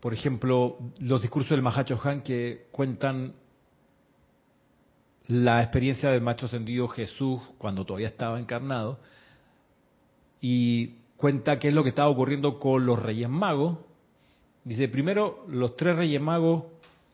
[0.00, 3.32] por ejemplo, los discursos del Mahacho Han que cuentan
[5.28, 8.98] la experiencia del maestro ascendido Jesús cuando todavía estaba encarnado,
[10.40, 13.78] y cuenta qué es lo que estaba ocurriendo con los reyes magos.
[14.64, 16.64] Dice, primero, los tres reyes magos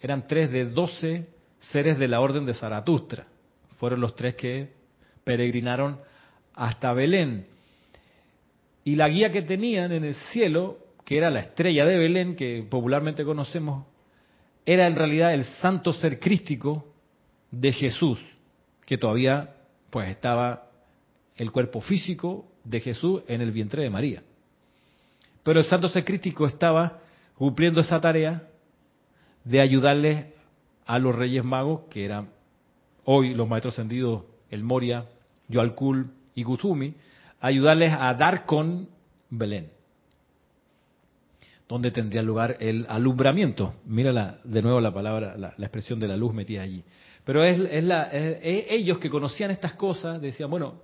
[0.01, 1.27] eran tres de doce
[1.59, 3.27] seres de la orden de Zaratustra.
[3.79, 4.71] Fueron los tres que
[5.25, 5.99] peregrinaron
[6.55, 7.47] hasta Belén.
[8.85, 12.65] Y la guía que tenían en el cielo, que era la estrella de Belén, que
[12.69, 13.87] popularmente conocemos,
[14.67, 16.94] era en realidad el santo ser crístico
[17.61, 18.19] de Jesús,
[18.87, 19.55] que todavía
[19.91, 20.67] pues estaba
[21.37, 24.23] el cuerpo físico de Jesús en el vientre de María.
[25.43, 27.01] Pero el santo ser crístico estaba
[27.37, 28.49] cumpliendo esa tarea
[29.45, 30.27] de ayudarles
[30.87, 32.29] a los reyes magos, que eran
[33.05, 35.07] hoy los maestros ascendidos, el Moria,
[35.49, 36.95] Yoalkul y Guzumi,
[37.41, 38.89] ayudarles a dar con
[39.31, 39.71] Belén,
[41.69, 43.75] donde tendría lugar el alumbramiento.
[43.85, 46.85] Mira de nuevo la palabra, la, expresión de la luz metida allí.
[47.25, 50.83] Pero es, la, ellos que conocían estas cosas decían, bueno,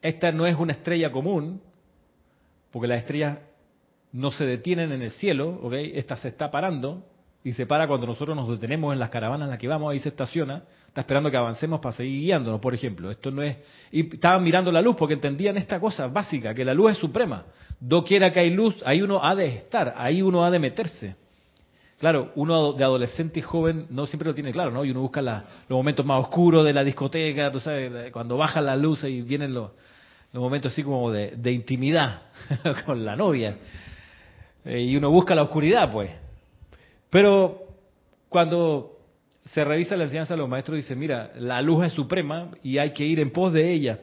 [0.00, 1.60] esta no es una estrella común,
[2.70, 3.38] porque las estrellas
[4.12, 5.74] no se detienen en el cielo, ¿ok?
[5.94, 7.04] Esta se está parando
[7.44, 9.98] y se para cuando nosotros nos detenemos en las caravanas en las que vamos, ahí
[9.98, 13.12] se estaciona está esperando que avancemos para seguir guiándonos, por ejemplo.
[13.12, 13.56] Esto no es.
[13.92, 17.44] Y estaban mirando la luz porque entendían esta cosa básica, que la luz es suprema.
[17.78, 21.14] Doquiera que hay luz, ahí uno ha de estar, ahí uno ha de meterse.
[22.00, 24.86] Claro, uno de adolescente y joven no siempre lo tiene claro, ¿no?
[24.86, 28.74] Y uno busca los momentos más oscuros de la discoteca, tú sabes, cuando baja la
[28.74, 29.72] luz y vienen los,
[30.32, 32.22] momentos así como de, intimidad
[32.86, 33.54] con la novia.
[34.64, 36.10] Eh, y uno busca la oscuridad, pues.
[37.10, 37.66] Pero
[38.30, 38.96] cuando
[39.44, 43.04] se revisa la enseñanza los maestros dice, mira, la luz es suprema y hay que
[43.04, 43.98] ir en pos de ella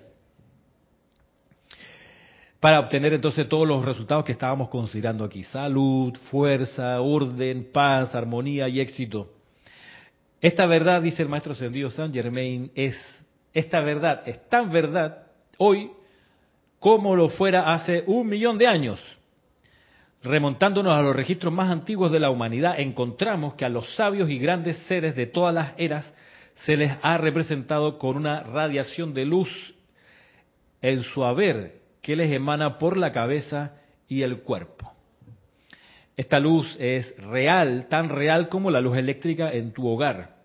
[2.59, 5.43] para obtener entonces todos los resultados que estábamos considerando aquí.
[5.43, 9.33] Salud, fuerza, orden, paz, armonía y éxito.
[10.41, 12.95] Esta verdad, dice el maestro ascendido San Germain, es
[13.53, 15.23] esta verdad es tan verdad
[15.57, 15.89] hoy
[16.79, 19.03] como lo fuera hace un millón de años.
[20.21, 24.37] Remontándonos a los registros más antiguos de la humanidad, encontramos que a los sabios y
[24.37, 26.13] grandes seres de todas las eras
[26.65, 29.75] se les ha representado con una radiación de luz
[30.81, 33.73] en su haber que les emana por la cabeza
[34.07, 34.93] y el cuerpo.
[36.15, 40.37] Esta luz es real, tan real como la luz eléctrica en tu hogar.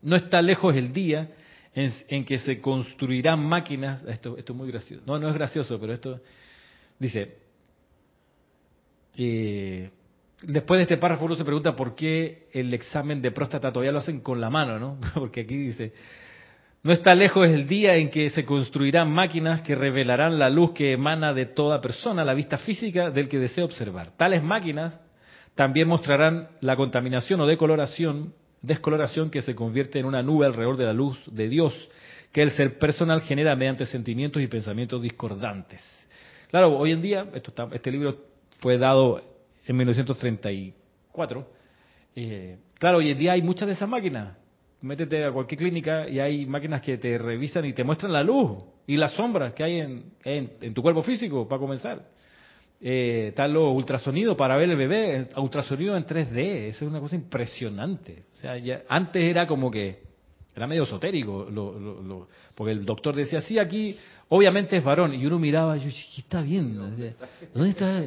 [0.00, 1.28] No está lejos el día
[1.74, 4.02] en, que se construirán máquinas.
[4.04, 5.02] Esto, esto es muy gracioso.
[5.04, 6.22] No, no es gracioso, pero esto
[6.98, 7.36] dice.
[9.18, 9.90] Eh,
[10.42, 13.98] después de este párrafo uno se pregunta por qué el examen de próstata todavía lo
[13.98, 14.98] hacen con la mano, ¿no?
[15.14, 15.92] Porque aquí dice,
[16.84, 20.92] no está lejos el día en que se construirán máquinas que revelarán la luz que
[20.92, 24.12] emana de toda persona, la vista física del que desea observar.
[24.18, 25.00] Tales máquinas
[25.54, 30.84] también mostrarán la contaminación o decoloración, descoloración que se convierte en una nube alrededor de
[30.84, 31.72] la luz de Dios
[32.32, 35.82] que el ser personal genera mediante sentimientos y pensamientos discordantes.
[36.50, 37.26] Claro, hoy en día,
[37.72, 38.26] este libro
[38.60, 39.22] fue dado
[39.64, 41.48] en 1934.
[42.14, 44.36] Eh, claro, hoy en día hay muchas de esas máquinas
[44.84, 48.62] métete a cualquier clínica y hay máquinas que te revisan y te muestran la luz
[48.86, 52.04] y las sombras que hay en, en, tu cuerpo físico, para comenzar.
[52.80, 57.16] Eh, están los ultrasonidos para ver el bebé, ultrasonido en 3D, eso es una cosa
[57.16, 58.24] impresionante.
[58.34, 60.02] O sea, ya, antes era como que,
[60.54, 61.48] era medio esotérico,
[62.54, 63.96] porque el doctor decía, sí, aquí
[64.28, 66.82] obviamente es varón, y uno miraba, yo, ¿qué está viendo?
[67.54, 68.04] ¿Dónde está?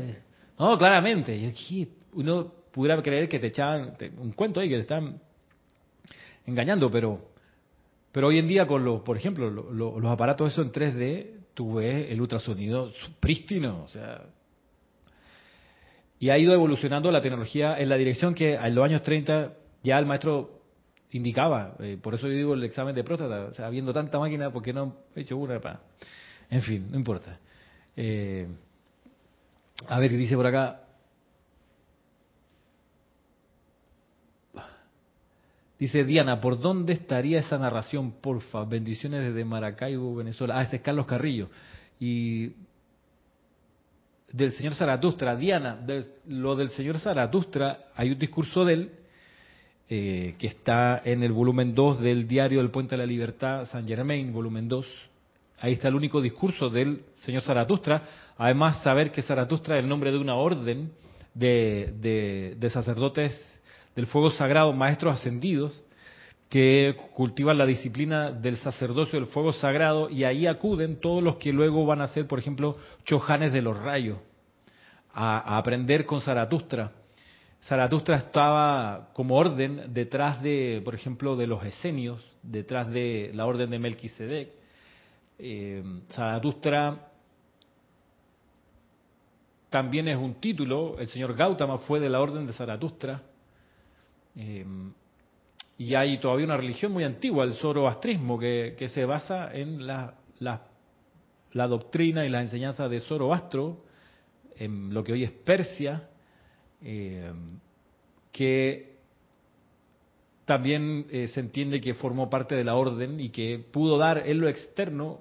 [0.59, 5.19] No, claramente, yo, uno pudiera creer que te echaban un cuento ahí, que te están
[6.47, 7.29] engañando, pero,
[8.11, 12.07] pero hoy en día con los, por ejemplo, los aparatos esos en 3D, tú ves
[12.09, 14.23] el ultrasonido prístino, o sea,
[16.19, 19.99] y ha ido evolucionando la tecnología en la dirección que en los años 30 ya
[19.99, 20.61] el maestro
[21.11, 24.51] indicaba, eh, por eso yo digo el examen de próstata, o sea, habiendo tanta máquina,
[24.51, 25.81] ¿por qué no he hecho una para?
[26.49, 27.39] En fin, no importa.
[27.95, 28.47] Eh,
[29.87, 30.86] a ver, dice por acá,
[35.79, 38.63] Dice Diana, ¿por dónde estaría esa narración, porfa?
[38.65, 40.57] Bendiciones desde Maracaibo, Venezuela.
[40.57, 41.49] Ah, este es Carlos Carrillo.
[41.99, 42.51] Y
[44.31, 45.79] del señor Zaratustra, Diana,
[46.27, 48.91] lo del señor Zaratustra, hay un discurso de él
[49.89, 53.87] eh, que está en el volumen 2 del diario del Puente de la Libertad, San
[53.87, 54.85] Germain, volumen 2.
[55.59, 58.03] Ahí está el único discurso del señor Zaratustra.
[58.37, 60.91] Además, saber que Zaratustra es el nombre de una orden
[61.35, 63.56] de, de sacerdotes
[63.97, 65.83] del fuego sagrado, maestros ascendidos,
[66.49, 71.51] que cultivan la disciplina del sacerdocio del fuego sagrado y ahí acuden todos los que
[71.51, 74.19] luego van a ser, por ejemplo, chojanes de los rayos,
[75.11, 76.91] a, aprender con Zaratustra.
[77.63, 83.71] Zaratustra estaba como orden detrás de, por ejemplo, de los esenios, detrás de la orden
[83.71, 84.49] de Melquisedec.
[85.39, 87.09] Eh, Zaratustra
[89.71, 93.23] también es un título, el señor Gautama fue de la orden de Zaratustra,
[94.37, 94.93] Em,
[95.79, 101.67] y hay todavía una religión muy antigua, el zoroastrismo, que, se basa en la, la,
[101.67, 103.83] doctrina y la enseñanza de Zoroastro,
[104.57, 106.07] en lo que hoy es Persia,
[106.81, 107.59] em,
[108.31, 108.97] que
[110.45, 114.39] también eh, se entiende que formó parte de la orden y que pudo dar en
[114.39, 115.19] lo externo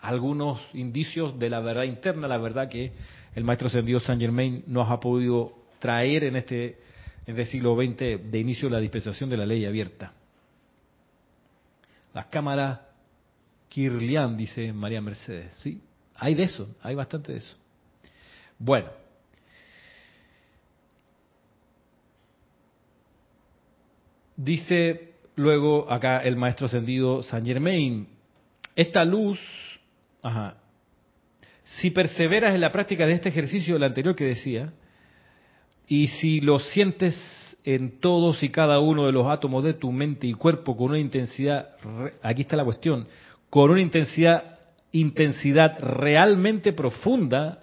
[0.00, 2.92] algunos indicios de la verdad interna, la verdad que
[3.34, 6.78] el maestro ascendido Saint Germain nos ha podido traer en este
[7.28, 10.14] en el siglo XX de inicio de la dispensación de la ley abierta.
[12.14, 12.80] Las cámaras
[13.68, 15.52] Kirlian, dice María Mercedes.
[15.60, 15.82] Sí,
[16.14, 17.54] hay de eso, hay bastante de eso.
[18.58, 18.88] Bueno.
[24.34, 28.08] Dice luego acá el maestro ascendido San Germain,
[28.74, 29.38] esta luz,
[30.22, 30.56] ajá,
[31.62, 34.72] si perseveras en la práctica de este ejercicio del anterior que decía,
[35.88, 37.16] y si lo sientes
[37.64, 40.98] en todos y cada uno de los átomos de tu mente y cuerpo con una
[40.98, 41.70] intensidad,
[42.22, 43.08] aquí está la cuestión,
[43.48, 44.58] con una intensidad,
[44.92, 47.62] intensidad realmente profunda,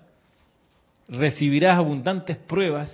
[1.08, 2.92] recibirás abundantes pruebas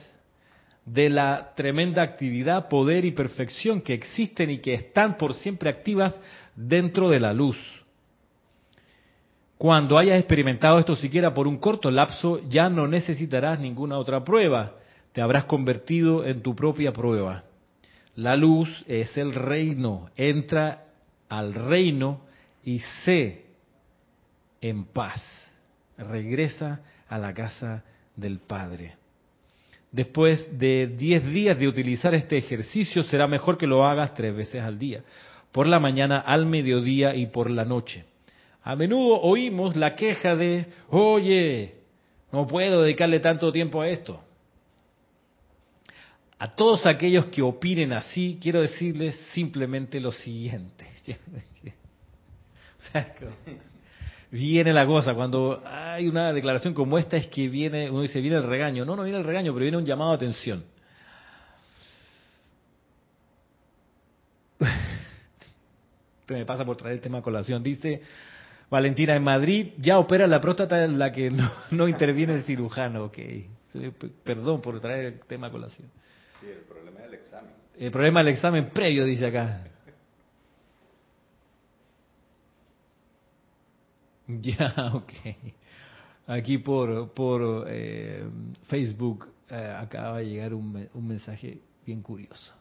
[0.85, 6.19] de la tremenda actividad, poder y perfección que existen y que están por siempre activas
[6.55, 7.57] dentro de la luz.
[9.57, 14.80] Cuando hayas experimentado esto siquiera por un corto lapso, ya no necesitarás ninguna otra prueba
[15.13, 17.43] te habrás convertido en tu propia prueba.
[18.15, 20.09] La luz es el reino.
[20.15, 20.85] Entra
[21.29, 22.21] al reino
[22.63, 23.45] y sé
[24.61, 25.21] en paz.
[25.97, 27.83] Regresa a la casa
[28.15, 28.95] del Padre.
[29.91, 34.63] Después de diez días de utilizar este ejercicio, será mejor que lo hagas tres veces
[34.63, 35.03] al día.
[35.51, 38.05] por la mañana, al mediodía y por la noche.
[38.63, 41.75] A menudo oímos la queja de, oye,
[42.31, 44.21] no puedo dedicarle tanto tiempo a esto.
[46.41, 50.87] A todos aquellos que opinen así, quiero decirles simplemente lo siguiente.
[54.31, 58.37] viene la cosa, cuando hay una declaración como esta es que viene, uno dice, viene
[58.37, 58.85] el regaño.
[58.85, 60.63] No, no viene el regaño, pero viene un llamado a atención.
[66.21, 67.61] Esto me pasa por traer el tema a colación.
[67.61, 68.01] Dice
[68.67, 71.29] Valentina, en Madrid ya opera la próstata en la que
[71.69, 73.03] no, interviene el cirujano.
[73.03, 73.19] Ok,
[74.23, 75.87] perdón por traer el tema a colación.
[76.41, 77.51] Sí, el problema del examen.
[77.77, 79.63] El problema del examen previo, dice acá.
[84.27, 85.11] Ya, ok.
[86.27, 88.23] Aquí por, por eh,
[88.67, 92.53] Facebook eh, acaba de llegar un, un mensaje bien curioso.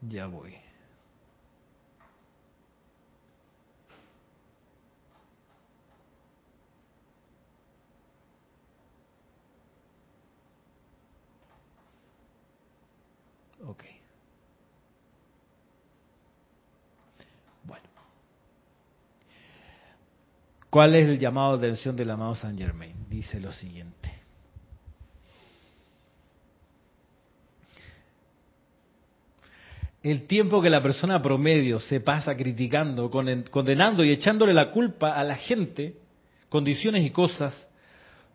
[0.00, 0.54] Ya voy.
[13.66, 13.84] Ok.
[17.64, 17.88] Bueno.
[20.70, 22.94] ¿Cuál es el llamado de atención del amado San Germain?
[23.08, 24.18] Dice lo siguiente.
[30.02, 35.24] el tiempo que la persona promedio se pasa criticando, condenando y echándole la culpa a
[35.24, 35.96] la gente,
[36.48, 37.66] condiciones y cosas,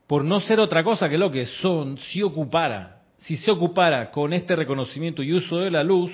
[0.07, 4.33] por no ser otra cosa que lo que son, si ocupara, si se ocupara con
[4.33, 6.11] este reconocimiento y uso de la luz,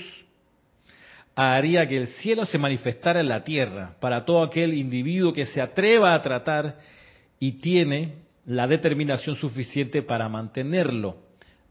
[1.35, 5.61] haría que el cielo se manifestara en la tierra para todo aquel individuo que se
[5.61, 6.79] atreva a tratar
[7.39, 8.15] y tiene
[8.45, 11.17] la determinación suficiente para mantenerlo.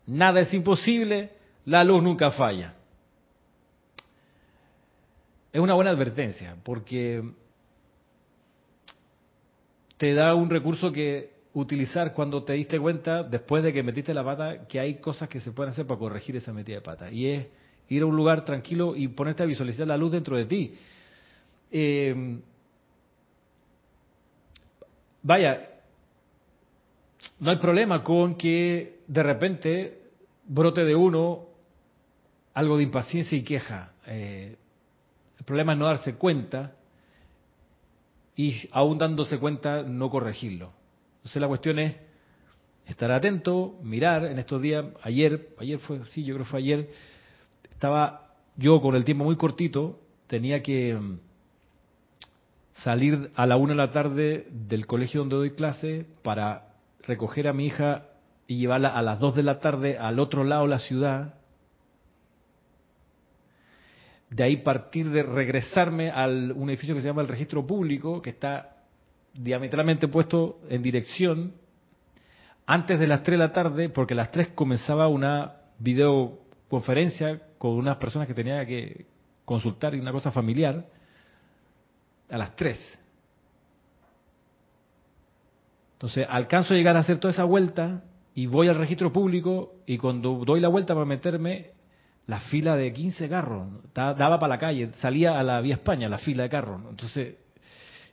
[0.06, 1.30] Nada es imposible,
[1.66, 2.74] la luz nunca falla
[5.52, 7.22] es una buena advertencia, porque
[9.96, 14.24] te da un recurso que utilizar cuando te diste cuenta, después de que metiste la
[14.24, 17.10] pata, que hay cosas que se pueden hacer para corregir esa metida de pata.
[17.10, 17.48] Y es
[17.88, 20.74] ir a un lugar tranquilo y ponerte a visualizar la luz dentro de ti.
[21.70, 22.38] Eh,
[25.22, 25.68] vaya,
[27.40, 30.02] no hay problema con que de repente
[30.46, 31.46] brote de uno
[32.54, 33.92] algo de impaciencia y queja.
[34.06, 34.56] Eh,
[35.38, 36.74] el problema es no darse cuenta
[38.34, 40.72] y aún dándose cuenta no corregirlo.
[41.16, 41.94] Entonces la cuestión es
[42.86, 46.90] estar atento, mirar en estos días, ayer, ayer fue, sí, yo creo que fue ayer,
[47.78, 51.20] estaba yo con el tiempo muy cortito, tenía que mm,
[52.82, 56.72] salir a la una de la tarde del colegio donde doy clase para
[57.02, 58.06] recoger a mi hija
[58.48, 61.36] y llevarla a las dos de la tarde al otro lado de la ciudad.
[64.28, 68.30] De ahí partir de regresarme a un edificio que se llama el registro público, que
[68.30, 68.78] está
[69.34, 71.54] diametralmente puesto en dirección
[72.66, 77.72] antes de las 3 de la tarde, porque a las 3 comenzaba una videoconferencia con
[77.72, 79.06] unas personas que tenía que
[79.44, 80.86] consultar y una cosa familiar,
[82.30, 82.98] a las 3.
[85.94, 88.04] Entonces alcanzo a llegar a hacer toda esa vuelta
[88.34, 91.72] y voy al registro público y cuando doy la vuelta para meterme
[92.28, 96.18] la fila de 15 carros, daba para la calle, salía a la vía España la
[96.18, 96.82] fila de carros.
[96.88, 97.36] Entonces,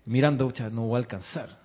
[0.05, 1.59] mirando, no voy a alcanzar.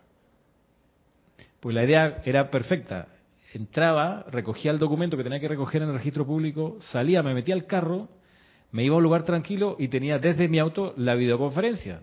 [1.61, 3.07] Pues la idea era perfecta.
[3.53, 7.55] Entraba, recogía el documento que tenía que recoger en el registro público, salía, me metía
[7.55, 8.09] al carro,
[8.71, 12.01] me iba a un lugar tranquilo y tenía desde mi auto la videoconferencia.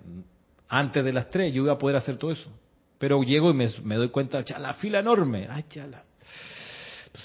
[0.68, 2.50] Antes de las 3 yo iba a poder hacer todo eso.
[2.98, 5.48] Pero llego y me, me doy cuenta, la fila enorme.
[5.50, 6.04] Ay, chala.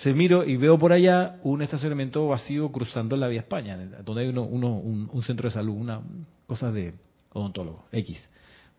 [0.01, 4.29] Se miro y veo por allá un estacionamiento vacío cruzando la vía España, donde hay
[4.29, 6.01] uno, un, centro de salud, una
[6.47, 6.95] cosa de
[7.33, 8.19] odontólogo, X.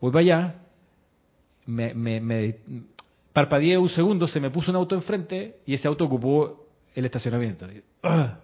[0.01, 0.55] Voy para allá,
[1.65, 2.55] me, me,
[3.33, 7.67] parpadeé un segundo, se me puso un auto enfrente y ese auto ocupó el estacionamiento.
[8.03, 8.37] ¡ah!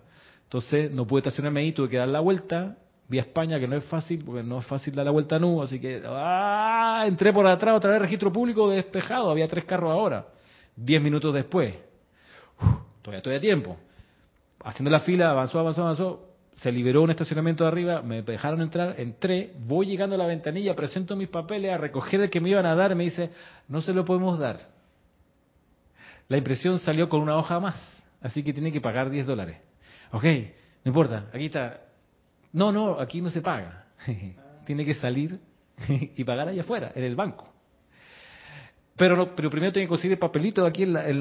[0.44, 2.76] Entonces no pude estacionarme ahí, tuve que dar la vuelta,
[3.08, 5.62] vía España, que no es fácil, porque no es fácil dar la vuelta a nu,
[5.62, 7.04] así que ¡ah!
[7.06, 10.26] entré por atrás otra vez registro público despejado, había tres carros ahora.
[10.76, 11.76] Diez minutos después,
[13.02, 13.78] todavía estoy a tiempo.
[14.64, 19.00] Haciendo la fila, avanzó, avanzó, avanzó, se liberó un estacionamiento de arriba, me dejaron entrar,
[19.00, 22.66] entré, voy llegando a la ventanilla, presento mis papeles a recoger el que me iban
[22.66, 23.30] a dar, me dice,
[23.68, 24.79] no se lo podemos dar.
[26.30, 27.76] La impresión salió con una hoja más,
[28.22, 29.58] así que tiene que pagar 10 dólares.
[30.12, 31.82] Ok, no importa, aquí está.
[32.54, 33.86] No, no, aquí no se paga.
[34.66, 35.40] tiene que salir
[35.88, 37.52] y pagar allá afuera, en el banco.
[38.96, 41.20] Pero, pero primero tiene que conseguir el papelito aquí en la, en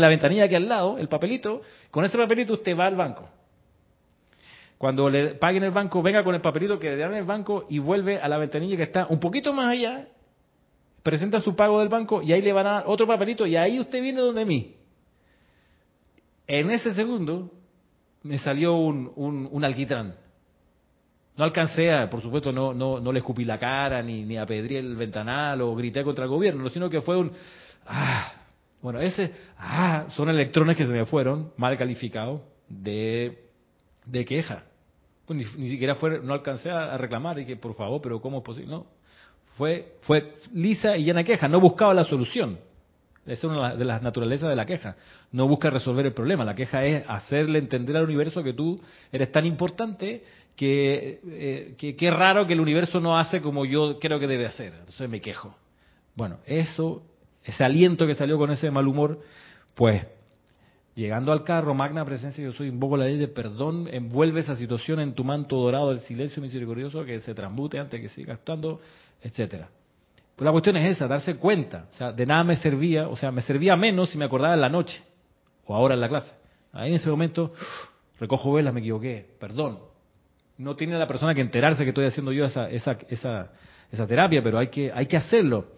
[0.00, 1.60] la ventanilla que al lado, el papelito,
[1.90, 3.28] con ese papelito usted va al banco.
[4.78, 7.78] Cuando le paguen el banco, venga con el papelito que le dan el banco y
[7.78, 10.08] vuelve a la ventanilla que está un poquito más allá,
[11.04, 13.78] presenta su pago del banco y ahí le van a dar otro papelito y ahí
[13.78, 14.74] usted viene donde mí.
[16.46, 17.52] En ese segundo
[18.22, 20.14] me salió un, un, alquitrán.
[21.36, 24.78] No alcancé a, por supuesto, no, no, no le escupí la cara, ni, ni apedré
[24.78, 27.32] el ventanal o grité contra el gobierno, sino que fue un,
[27.86, 28.32] ah,
[28.80, 33.44] bueno, ese, ah, son electrones que se me fueron, mal calificados, de,
[34.06, 34.64] de queja.
[35.26, 38.44] Pues ni, siquiera fue, no alcancé a, reclamar, y que por favor, pero ¿cómo es
[38.44, 38.70] posible?
[38.70, 38.86] No,
[39.56, 42.58] fue, fue lisa y llena queja, no buscaba la solución.
[43.26, 44.96] Esa es una de las naturalezas de la queja.
[45.32, 46.44] No busca resolver el problema.
[46.44, 48.80] La queja es hacerle entender al universo que tú
[49.10, 50.22] eres tan importante
[50.56, 54.74] que, eh, que, raro que el universo no hace como yo creo que debe hacer.
[54.78, 55.56] Entonces me quejo.
[56.14, 57.02] Bueno, eso,
[57.42, 59.20] ese aliento que salió con ese mal humor,
[59.74, 60.04] pues
[60.94, 65.00] llegando al carro, magna presencia, yo soy, invoco la ley de perdón, envuelve esa situación
[65.00, 68.80] en tu manto dorado del silencio misericordioso que se transmute antes que siga actuando,
[69.24, 69.68] etcétera.
[70.36, 71.88] Pues la cuestión es esa, darse cuenta.
[71.92, 74.60] O sea, de nada me servía, o sea, me servía menos si me acordaba en
[74.60, 75.02] la noche
[75.64, 76.32] o ahora en la clase.
[76.72, 77.54] Ahí en ese momento,
[78.20, 79.78] recojo velas, me equivoqué, perdón.
[80.58, 83.52] No tiene la persona que enterarse que estoy haciendo yo esa, esa, esa,
[83.90, 85.68] esa terapia, pero hay que, hay que hacerlo.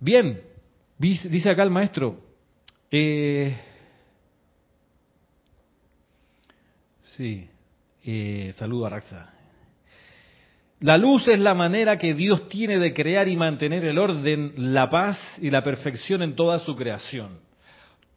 [0.00, 0.40] Bien,
[0.98, 2.20] dice acá el maestro,
[2.90, 3.56] eh,
[7.16, 7.48] sí,
[8.04, 9.37] eh, saludo a Raxa.
[10.80, 14.88] La luz es la manera que Dios tiene de crear y mantener el orden, la
[14.88, 17.40] paz y la perfección en toda su creación.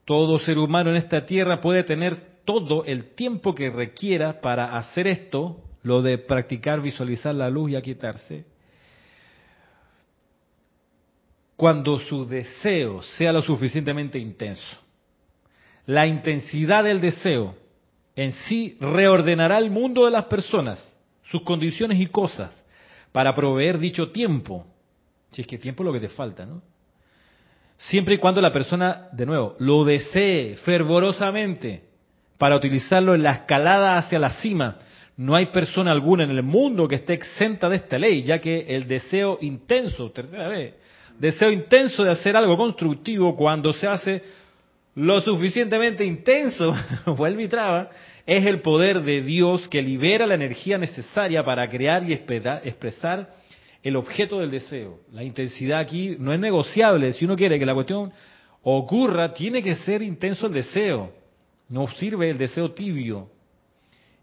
[0.05, 5.07] Todo ser humano en esta tierra puede tener todo el tiempo que requiera para hacer
[5.07, 8.45] esto, lo de practicar, visualizar la luz y aquietarse,
[11.55, 14.78] cuando su deseo sea lo suficientemente intenso.
[15.88, 17.55] La intensidad del deseo
[18.16, 20.90] en sí reordenará el mundo de las personas
[21.32, 22.61] sus condiciones y cosas
[23.11, 24.67] para proveer dicho tiempo.
[25.32, 26.61] Si es que tiempo es lo que te falta, ¿no?
[27.77, 31.84] Siempre y cuando la persona, de nuevo, lo desee fervorosamente
[32.38, 34.77] para utilizarlo en la escalada hacia la cima.
[35.17, 38.75] No hay persona alguna en el mundo que esté exenta de esta ley, ya que
[38.75, 40.75] el deseo intenso, tercera vez,
[41.17, 44.21] deseo intenso de hacer algo constructivo cuando se hace
[44.95, 46.73] lo suficientemente intenso,
[47.05, 47.89] vuelve y traba,
[48.32, 53.29] es el poder de Dios que libera la energía necesaria para crear y expresar
[53.84, 54.99] el objeto del deseo.
[55.11, 57.11] La intensidad aquí no es negociable.
[57.11, 58.13] Si uno quiere que la cuestión
[58.63, 61.11] ocurra, tiene que ser intenso el deseo.
[61.67, 63.27] No sirve el deseo tibio.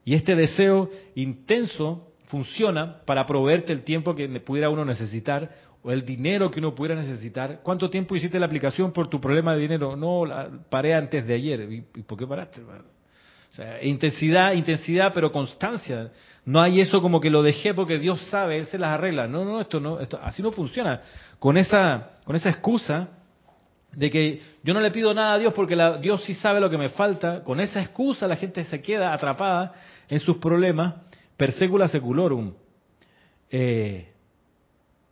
[0.07, 5.51] Y este deseo intenso funciona para proveerte el tiempo que pudiera uno necesitar
[5.83, 7.61] o el dinero que uno pudiera necesitar.
[7.63, 9.97] ¿Cuánto tiempo hiciste la aplicación por tu problema de dinero?
[9.97, 11.69] No, la paré antes de ayer.
[11.71, 12.63] ¿Y por qué paraste?
[13.83, 16.11] Intensidad, intensidad, pero constancia.
[16.45, 19.27] No hay eso como que lo dejé porque Dios sabe, Él se las arregla.
[19.27, 21.01] No, no, esto no, esto, así no funciona.
[21.39, 23.09] Con esa, con esa excusa
[23.93, 26.79] de que yo no le pido nada a Dios porque Dios sí sabe lo que
[26.79, 29.73] me falta, con esa excusa la gente se queda atrapada
[30.09, 30.95] en sus problemas,
[31.37, 32.53] persecula seculorum.
[33.51, 34.13] Eh,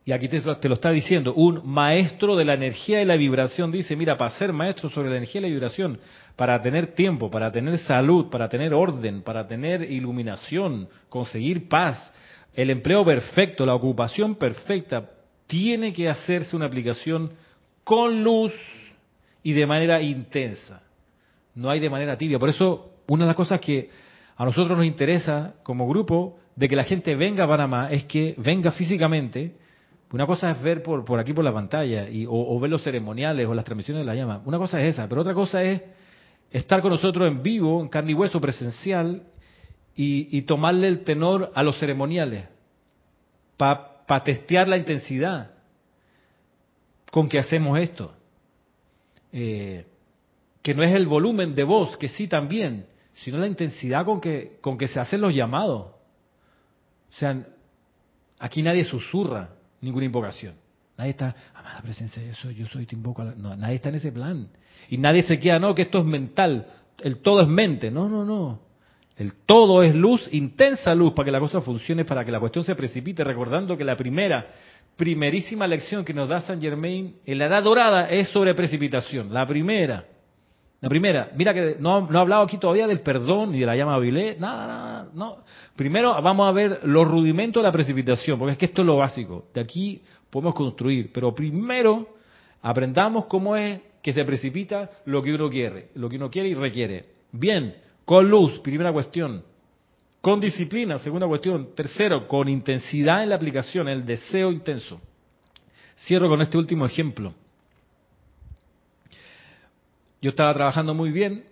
[0.06, 3.96] y aquí te, lo está diciendo, un maestro de la energía y la vibración dice,
[3.96, 5.98] mira, para ser maestro sobre la energía y la vibración,
[6.36, 12.00] para tener tiempo, para tener salud, para tener orden, para tener iluminación, conseguir paz,
[12.54, 15.10] el empleo perfecto, la ocupación perfecta,
[15.48, 17.32] tiene que hacerse una aplicación
[17.82, 18.52] con luz
[19.42, 20.84] y de manera intensa.
[21.56, 22.38] No hay de manera tibia.
[22.38, 23.88] Por eso, una de las cosas que
[24.36, 28.36] a nosotros nos interesa como grupo de que la gente venga a Panamá es que
[28.38, 29.65] venga físicamente,
[30.12, 33.54] una cosa es ver por, aquí por la pantalla y, o, ver los ceremoniales o
[33.54, 34.40] las transmisiones de la llama.
[34.44, 35.82] Una cosa es esa, pero otra cosa es
[36.50, 39.24] estar con nosotros en vivo, en carne y hueso presencial
[39.94, 42.46] y, tomarle el tenor a los ceremoniales
[43.56, 45.50] para testear la intensidad
[47.10, 48.12] con que hacemos esto.
[49.32, 49.86] Eh,
[50.62, 54.58] que no es el volumen de voz, que sí también, sino la intensidad con que,
[54.60, 55.92] con que se hacen los llamados.
[57.10, 57.46] O sea,
[58.38, 59.55] aquí nadie susurra,
[59.86, 60.54] ninguna invocación.
[60.98, 63.22] Nadie está, amada presencia de eso, yo soy, te invoco.
[63.24, 64.48] No, nadie está en ese plan.
[64.88, 66.66] Y nadie se queda, no, que esto es mental,
[67.02, 67.90] el todo es mente.
[67.90, 68.60] No, no, no.
[69.16, 72.64] El todo es luz, intensa luz, para que la cosa funcione, para que la cuestión
[72.64, 74.46] se precipite, recordando que la primera,
[74.96, 79.32] primerísima lección que nos da San Germain en la edad dorada es sobre precipitación.
[79.32, 80.04] La primera.
[80.86, 83.74] La primera, mira que no, no he hablado aquí todavía del perdón ni de la
[83.74, 85.38] llama Vilé, nada, nada, no.
[85.74, 88.98] Primero vamos a ver los rudimentos de la precipitación, porque es que esto es lo
[88.98, 89.46] básico.
[89.52, 92.06] De aquí podemos construir, pero primero
[92.62, 96.54] aprendamos cómo es que se precipita lo que uno quiere, lo que uno quiere y
[96.54, 97.06] requiere.
[97.32, 97.74] Bien,
[98.04, 99.42] con luz, primera cuestión.
[100.20, 101.74] Con disciplina, segunda cuestión.
[101.74, 105.00] Tercero, con intensidad en la aplicación, el deseo intenso.
[105.96, 107.34] Cierro con este último ejemplo.
[110.26, 111.44] Yo estaba trabajando muy bien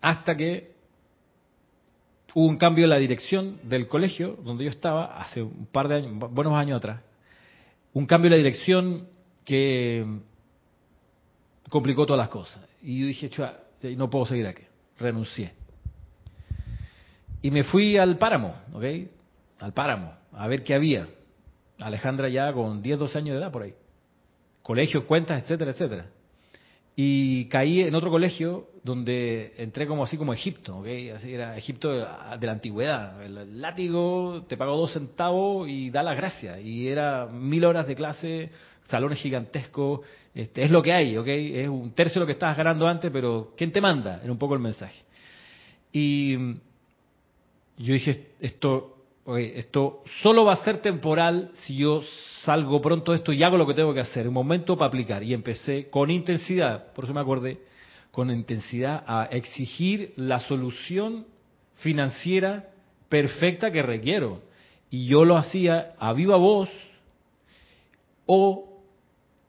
[0.00, 0.70] hasta que
[2.32, 5.96] hubo un cambio en la dirección del colegio donde yo estaba hace un par de
[5.96, 7.00] años, buenos años atrás.
[7.92, 9.08] Un cambio en la dirección
[9.44, 10.06] que
[11.70, 12.62] complicó todas las cosas.
[12.80, 13.28] Y yo dije,
[13.96, 14.62] no puedo seguir aquí.
[15.00, 15.54] Renuncié.
[17.42, 18.84] Y me fui al páramo, ¿ok?
[19.58, 21.08] Al páramo, a ver qué había.
[21.80, 23.74] Alejandra ya con 10, 12 años de edad por ahí.
[24.62, 26.13] Colegios, cuentas, etcétera, etcétera.
[26.96, 30.86] Y caí en otro colegio donde entré como así como Egipto, ¿ok?
[31.16, 33.20] Así era Egipto de la antigüedad.
[33.24, 36.60] El látigo te pago dos centavos y da las gracias.
[36.62, 38.50] Y era mil horas de clase,
[38.84, 40.00] salones gigantescos.
[40.34, 41.26] Este, es lo que hay, ¿ok?
[41.26, 44.20] Es un tercio de lo que estabas ganando antes, pero ¿quién te manda?
[44.22, 45.02] Era un poco el mensaje.
[45.92, 46.36] Y
[47.78, 48.98] yo dije, esto,
[49.36, 52.02] esto solo va a ser temporal si yo
[52.44, 55.22] salgo pronto de esto y hago lo que tengo que hacer, un momento para aplicar.
[55.22, 57.58] Y empecé con intensidad, por eso me acordé,
[58.10, 61.26] con intensidad a exigir la solución
[61.76, 62.68] financiera
[63.08, 64.42] perfecta que requiero.
[64.90, 66.70] Y yo lo hacía a viva voz
[68.26, 68.70] o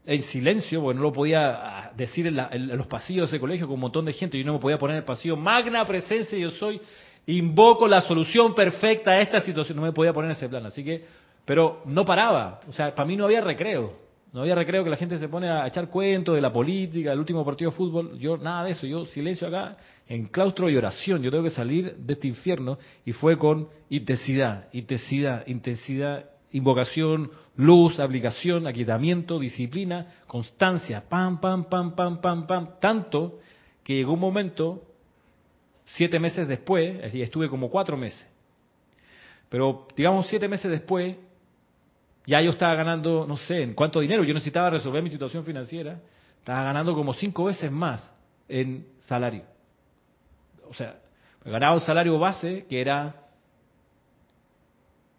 [0.06, 3.76] en silencio, porque no lo podía decir en, en, los pasillos de ese colegio con
[3.76, 6.52] un montón de gente, yo no me podía poner en el pasillo, magna presencia yo
[6.52, 6.80] soy,
[7.26, 10.84] invoco la solución perfecta a esta situación, no me podía poner en ese plan, así
[10.84, 11.06] que
[11.46, 14.06] pero no paraba, o sea, para mí no había recreo.
[14.36, 17.20] No había recreo que la gente se pone a echar cuentos de la política, del
[17.20, 18.20] último partido de fútbol.
[18.20, 19.78] Yo nada de eso, yo silencio acá,
[20.10, 21.22] en claustro y oración.
[21.24, 27.98] Yo tengo que salir de este infierno y fue con intensidad, intensidad, intensidad, invocación, luz,
[28.02, 32.70] aplicación, aquietamiento, disciplina, constancia, pam, pam, pam, pam, pam, pam.
[32.82, 33.40] Tanto
[33.86, 34.84] que llegó un momento,
[35.86, 38.28] siete meses después, estuve como cuatro meses,
[39.48, 41.16] pero digamos siete meses después,
[42.26, 46.00] ya yo estaba ganando, no sé, en cuánto dinero, yo necesitaba resolver mi situación financiera,
[46.40, 48.12] estaba ganando como cinco veces más
[48.48, 49.44] en salario.
[50.70, 51.00] O sea,
[51.44, 53.16] ganaba un salario base que era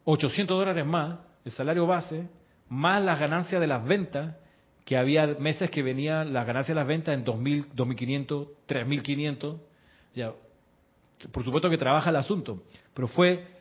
[0.05, 2.29] 800 dólares más, el salario base,
[2.69, 4.37] más las ganancias de las ventas,
[4.85, 9.59] que había meses que venían las ganancias de las ventas en 2.000, 2.500, 3.500.
[10.15, 10.33] Ya,
[11.33, 12.63] por supuesto que trabaja el asunto,
[12.95, 13.56] pero fue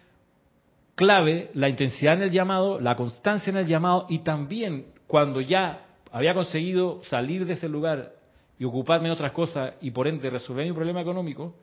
[0.95, 5.85] clave la intensidad en el llamado, la constancia en el llamado y también cuando ya
[6.11, 8.13] había conseguido salir de ese lugar
[8.57, 11.55] y ocuparme en otras cosas y por ende resolver mi problema económico,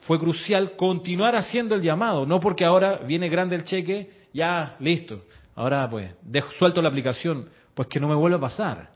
[0.00, 5.24] fue crucial continuar haciendo el llamado, no porque ahora viene grande el cheque, ya listo,
[5.54, 8.90] ahora pues dejo, suelto la aplicación, pues que no me vuelva a pasar,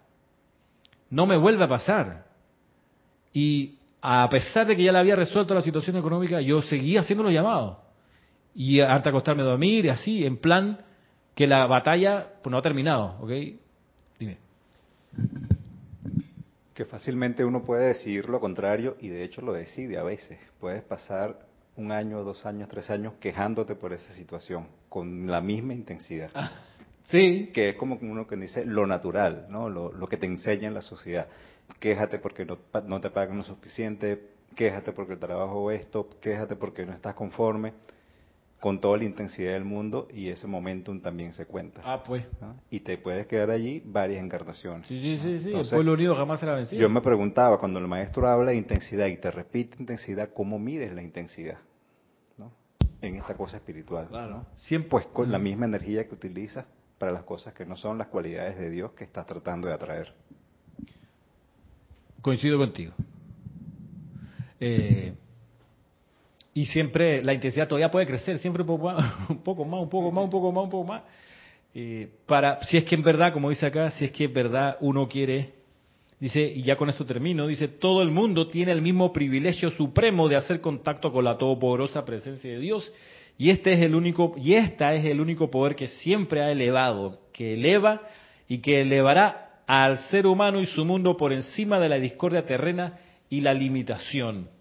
[1.10, 2.24] no me vuelve a pasar.
[3.34, 7.24] Y a pesar de que ya le había resuelto la situación económica, yo seguía haciendo
[7.24, 7.83] los llamados
[8.54, 10.78] y hasta acostarme a dormir y así, en plan
[11.34, 13.30] que la batalla pues, no ha terminado, ¿ok?
[14.18, 14.38] Dime.
[16.72, 20.38] Que fácilmente uno puede decidir lo contrario y de hecho lo decide a veces.
[20.60, 21.38] Puedes pasar
[21.76, 26.30] un año, dos años, tres años quejándote por esa situación con la misma intensidad.
[26.34, 26.52] Ah,
[27.08, 27.50] sí.
[27.52, 29.68] Que es como uno que dice lo natural, ¿no?
[29.68, 31.26] Lo, lo que te enseña en la sociedad.
[31.80, 36.86] Quéjate porque no, no te pagan lo suficiente, quéjate porque el trabajo esto, quéjate porque
[36.86, 37.72] no estás conforme
[38.64, 41.82] con toda la intensidad del mundo y ese momentum también se cuenta.
[41.84, 42.24] Ah, pues.
[42.70, 44.86] Y te puedes quedar allí varias encarnaciones.
[44.86, 45.54] Sí, sí, sí, sí.
[45.54, 46.80] el pueblo unido jamás será vencido.
[46.80, 50.94] Yo me preguntaba, cuando el maestro habla de intensidad y te repite intensidad, ¿cómo mides
[50.94, 51.58] la intensidad?
[52.38, 52.52] ¿no?
[53.02, 54.08] En esta cosa espiritual.
[54.08, 54.46] Claro.
[54.56, 56.64] Siempre pues con la misma energía que utilizas
[56.96, 60.14] para las cosas que no son las cualidades de Dios que estás tratando de atraer.
[62.22, 62.94] Coincido contigo.
[64.58, 65.12] Eh,
[66.54, 69.88] y siempre la intensidad todavía puede crecer, siempre un poco más, un poco más, un
[69.88, 71.02] poco más, un poco más, un poco más.
[71.74, 74.76] Eh, para, si es que en verdad, como dice acá, si es que en verdad
[74.80, 75.54] uno quiere,
[76.20, 80.28] dice, y ya con esto termino, dice, todo el mundo tiene el mismo privilegio supremo
[80.28, 82.92] de hacer contacto con la todopoderosa presencia de Dios,
[83.36, 87.18] y este es el único, y esta es el único poder que siempre ha elevado,
[87.32, 88.02] que eleva
[88.46, 92.98] y que elevará al ser humano y su mundo por encima de la discordia terrena
[93.28, 94.53] y la limitación.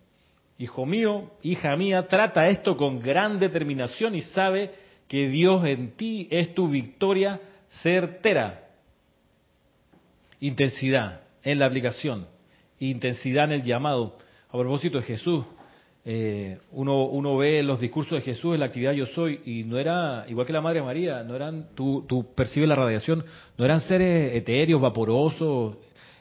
[0.58, 4.72] Hijo mío, hija mía, trata esto con gran determinación y sabe
[5.08, 7.42] que Dios en ti es tu victoria
[7.82, 8.68] certera.
[10.40, 12.28] Intensidad en la aplicación,
[12.80, 14.18] intensidad en el llamado.
[14.50, 15.46] A propósito de Jesús,
[16.06, 19.80] eh, uno, uno ve los discursos de Jesús en la actividad yo soy y no
[19.80, 23.24] era, igual que la Madre María, no eran, tú, tú percibes la radiación,
[23.58, 25.78] no eran seres etéreos, vaporosos,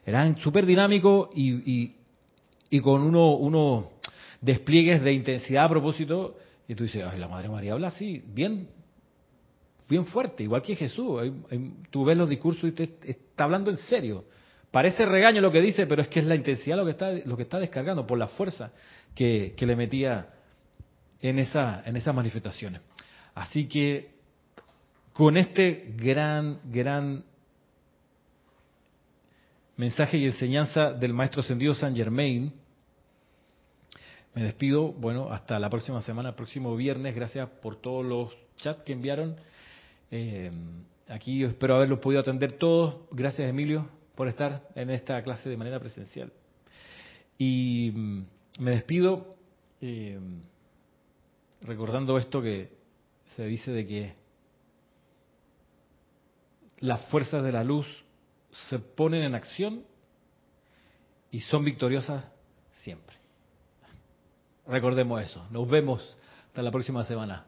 [0.06, 1.94] eran súper dinámicos y,
[2.70, 3.86] y, con uno, unos
[4.42, 6.36] despliegues de intensidad a propósito.
[6.68, 8.68] Y tú dices, ay, la Madre María habla así, bien,
[9.88, 11.22] bien fuerte, igual que Jesús.
[11.90, 14.24] tú ves los discursos y te, está hablando en serio.
[14.70, 17.36] Parece regaño lo que dice, pero es que es la intensidad lo que está, lo
[17.36, 18.72] que está descargando por la fuerza
[19.14, 20.28] que, que le metía
[21.20, 22.80] en, esa, en esas manifestaciones.
[23.34, 24.12] Así que
[25.12, 27.24] con este gran, gran
[29.76, 32.52] mensaje y enseñanza del Maestro Ascendido San Germain,
[34.34, 38.92] me despido, bueno, hasta la próxima semana, próximo viernes, gracias por todos los chats que
[38.92, 39.36] enviaron.
[40.10, 40.50] Eh,
[41.08, 42.96] aquí espero haberlos podido atender todos.
[43.10, 46.32] Gracias, Emilio, por estar en esta clase de manera presencial.
[47.36, 48.24] Y mm,
[48.60, 49.36] me despido
[49.80, 50.18] eh,
[51.60, 52.70] recordando esto que
[53.36, 54.14] se dice de que
[56.78, 57.86] las fuerzas de la luz
[58.68, 59.84] se ponen en acción
[61.30, 62.24] y son victoriosas
[62.82, 63.21] siempre.
[64.66, 65.44] Recordemos eso.
[65.50, 67.46] Nos vemos hasta la próxima semana.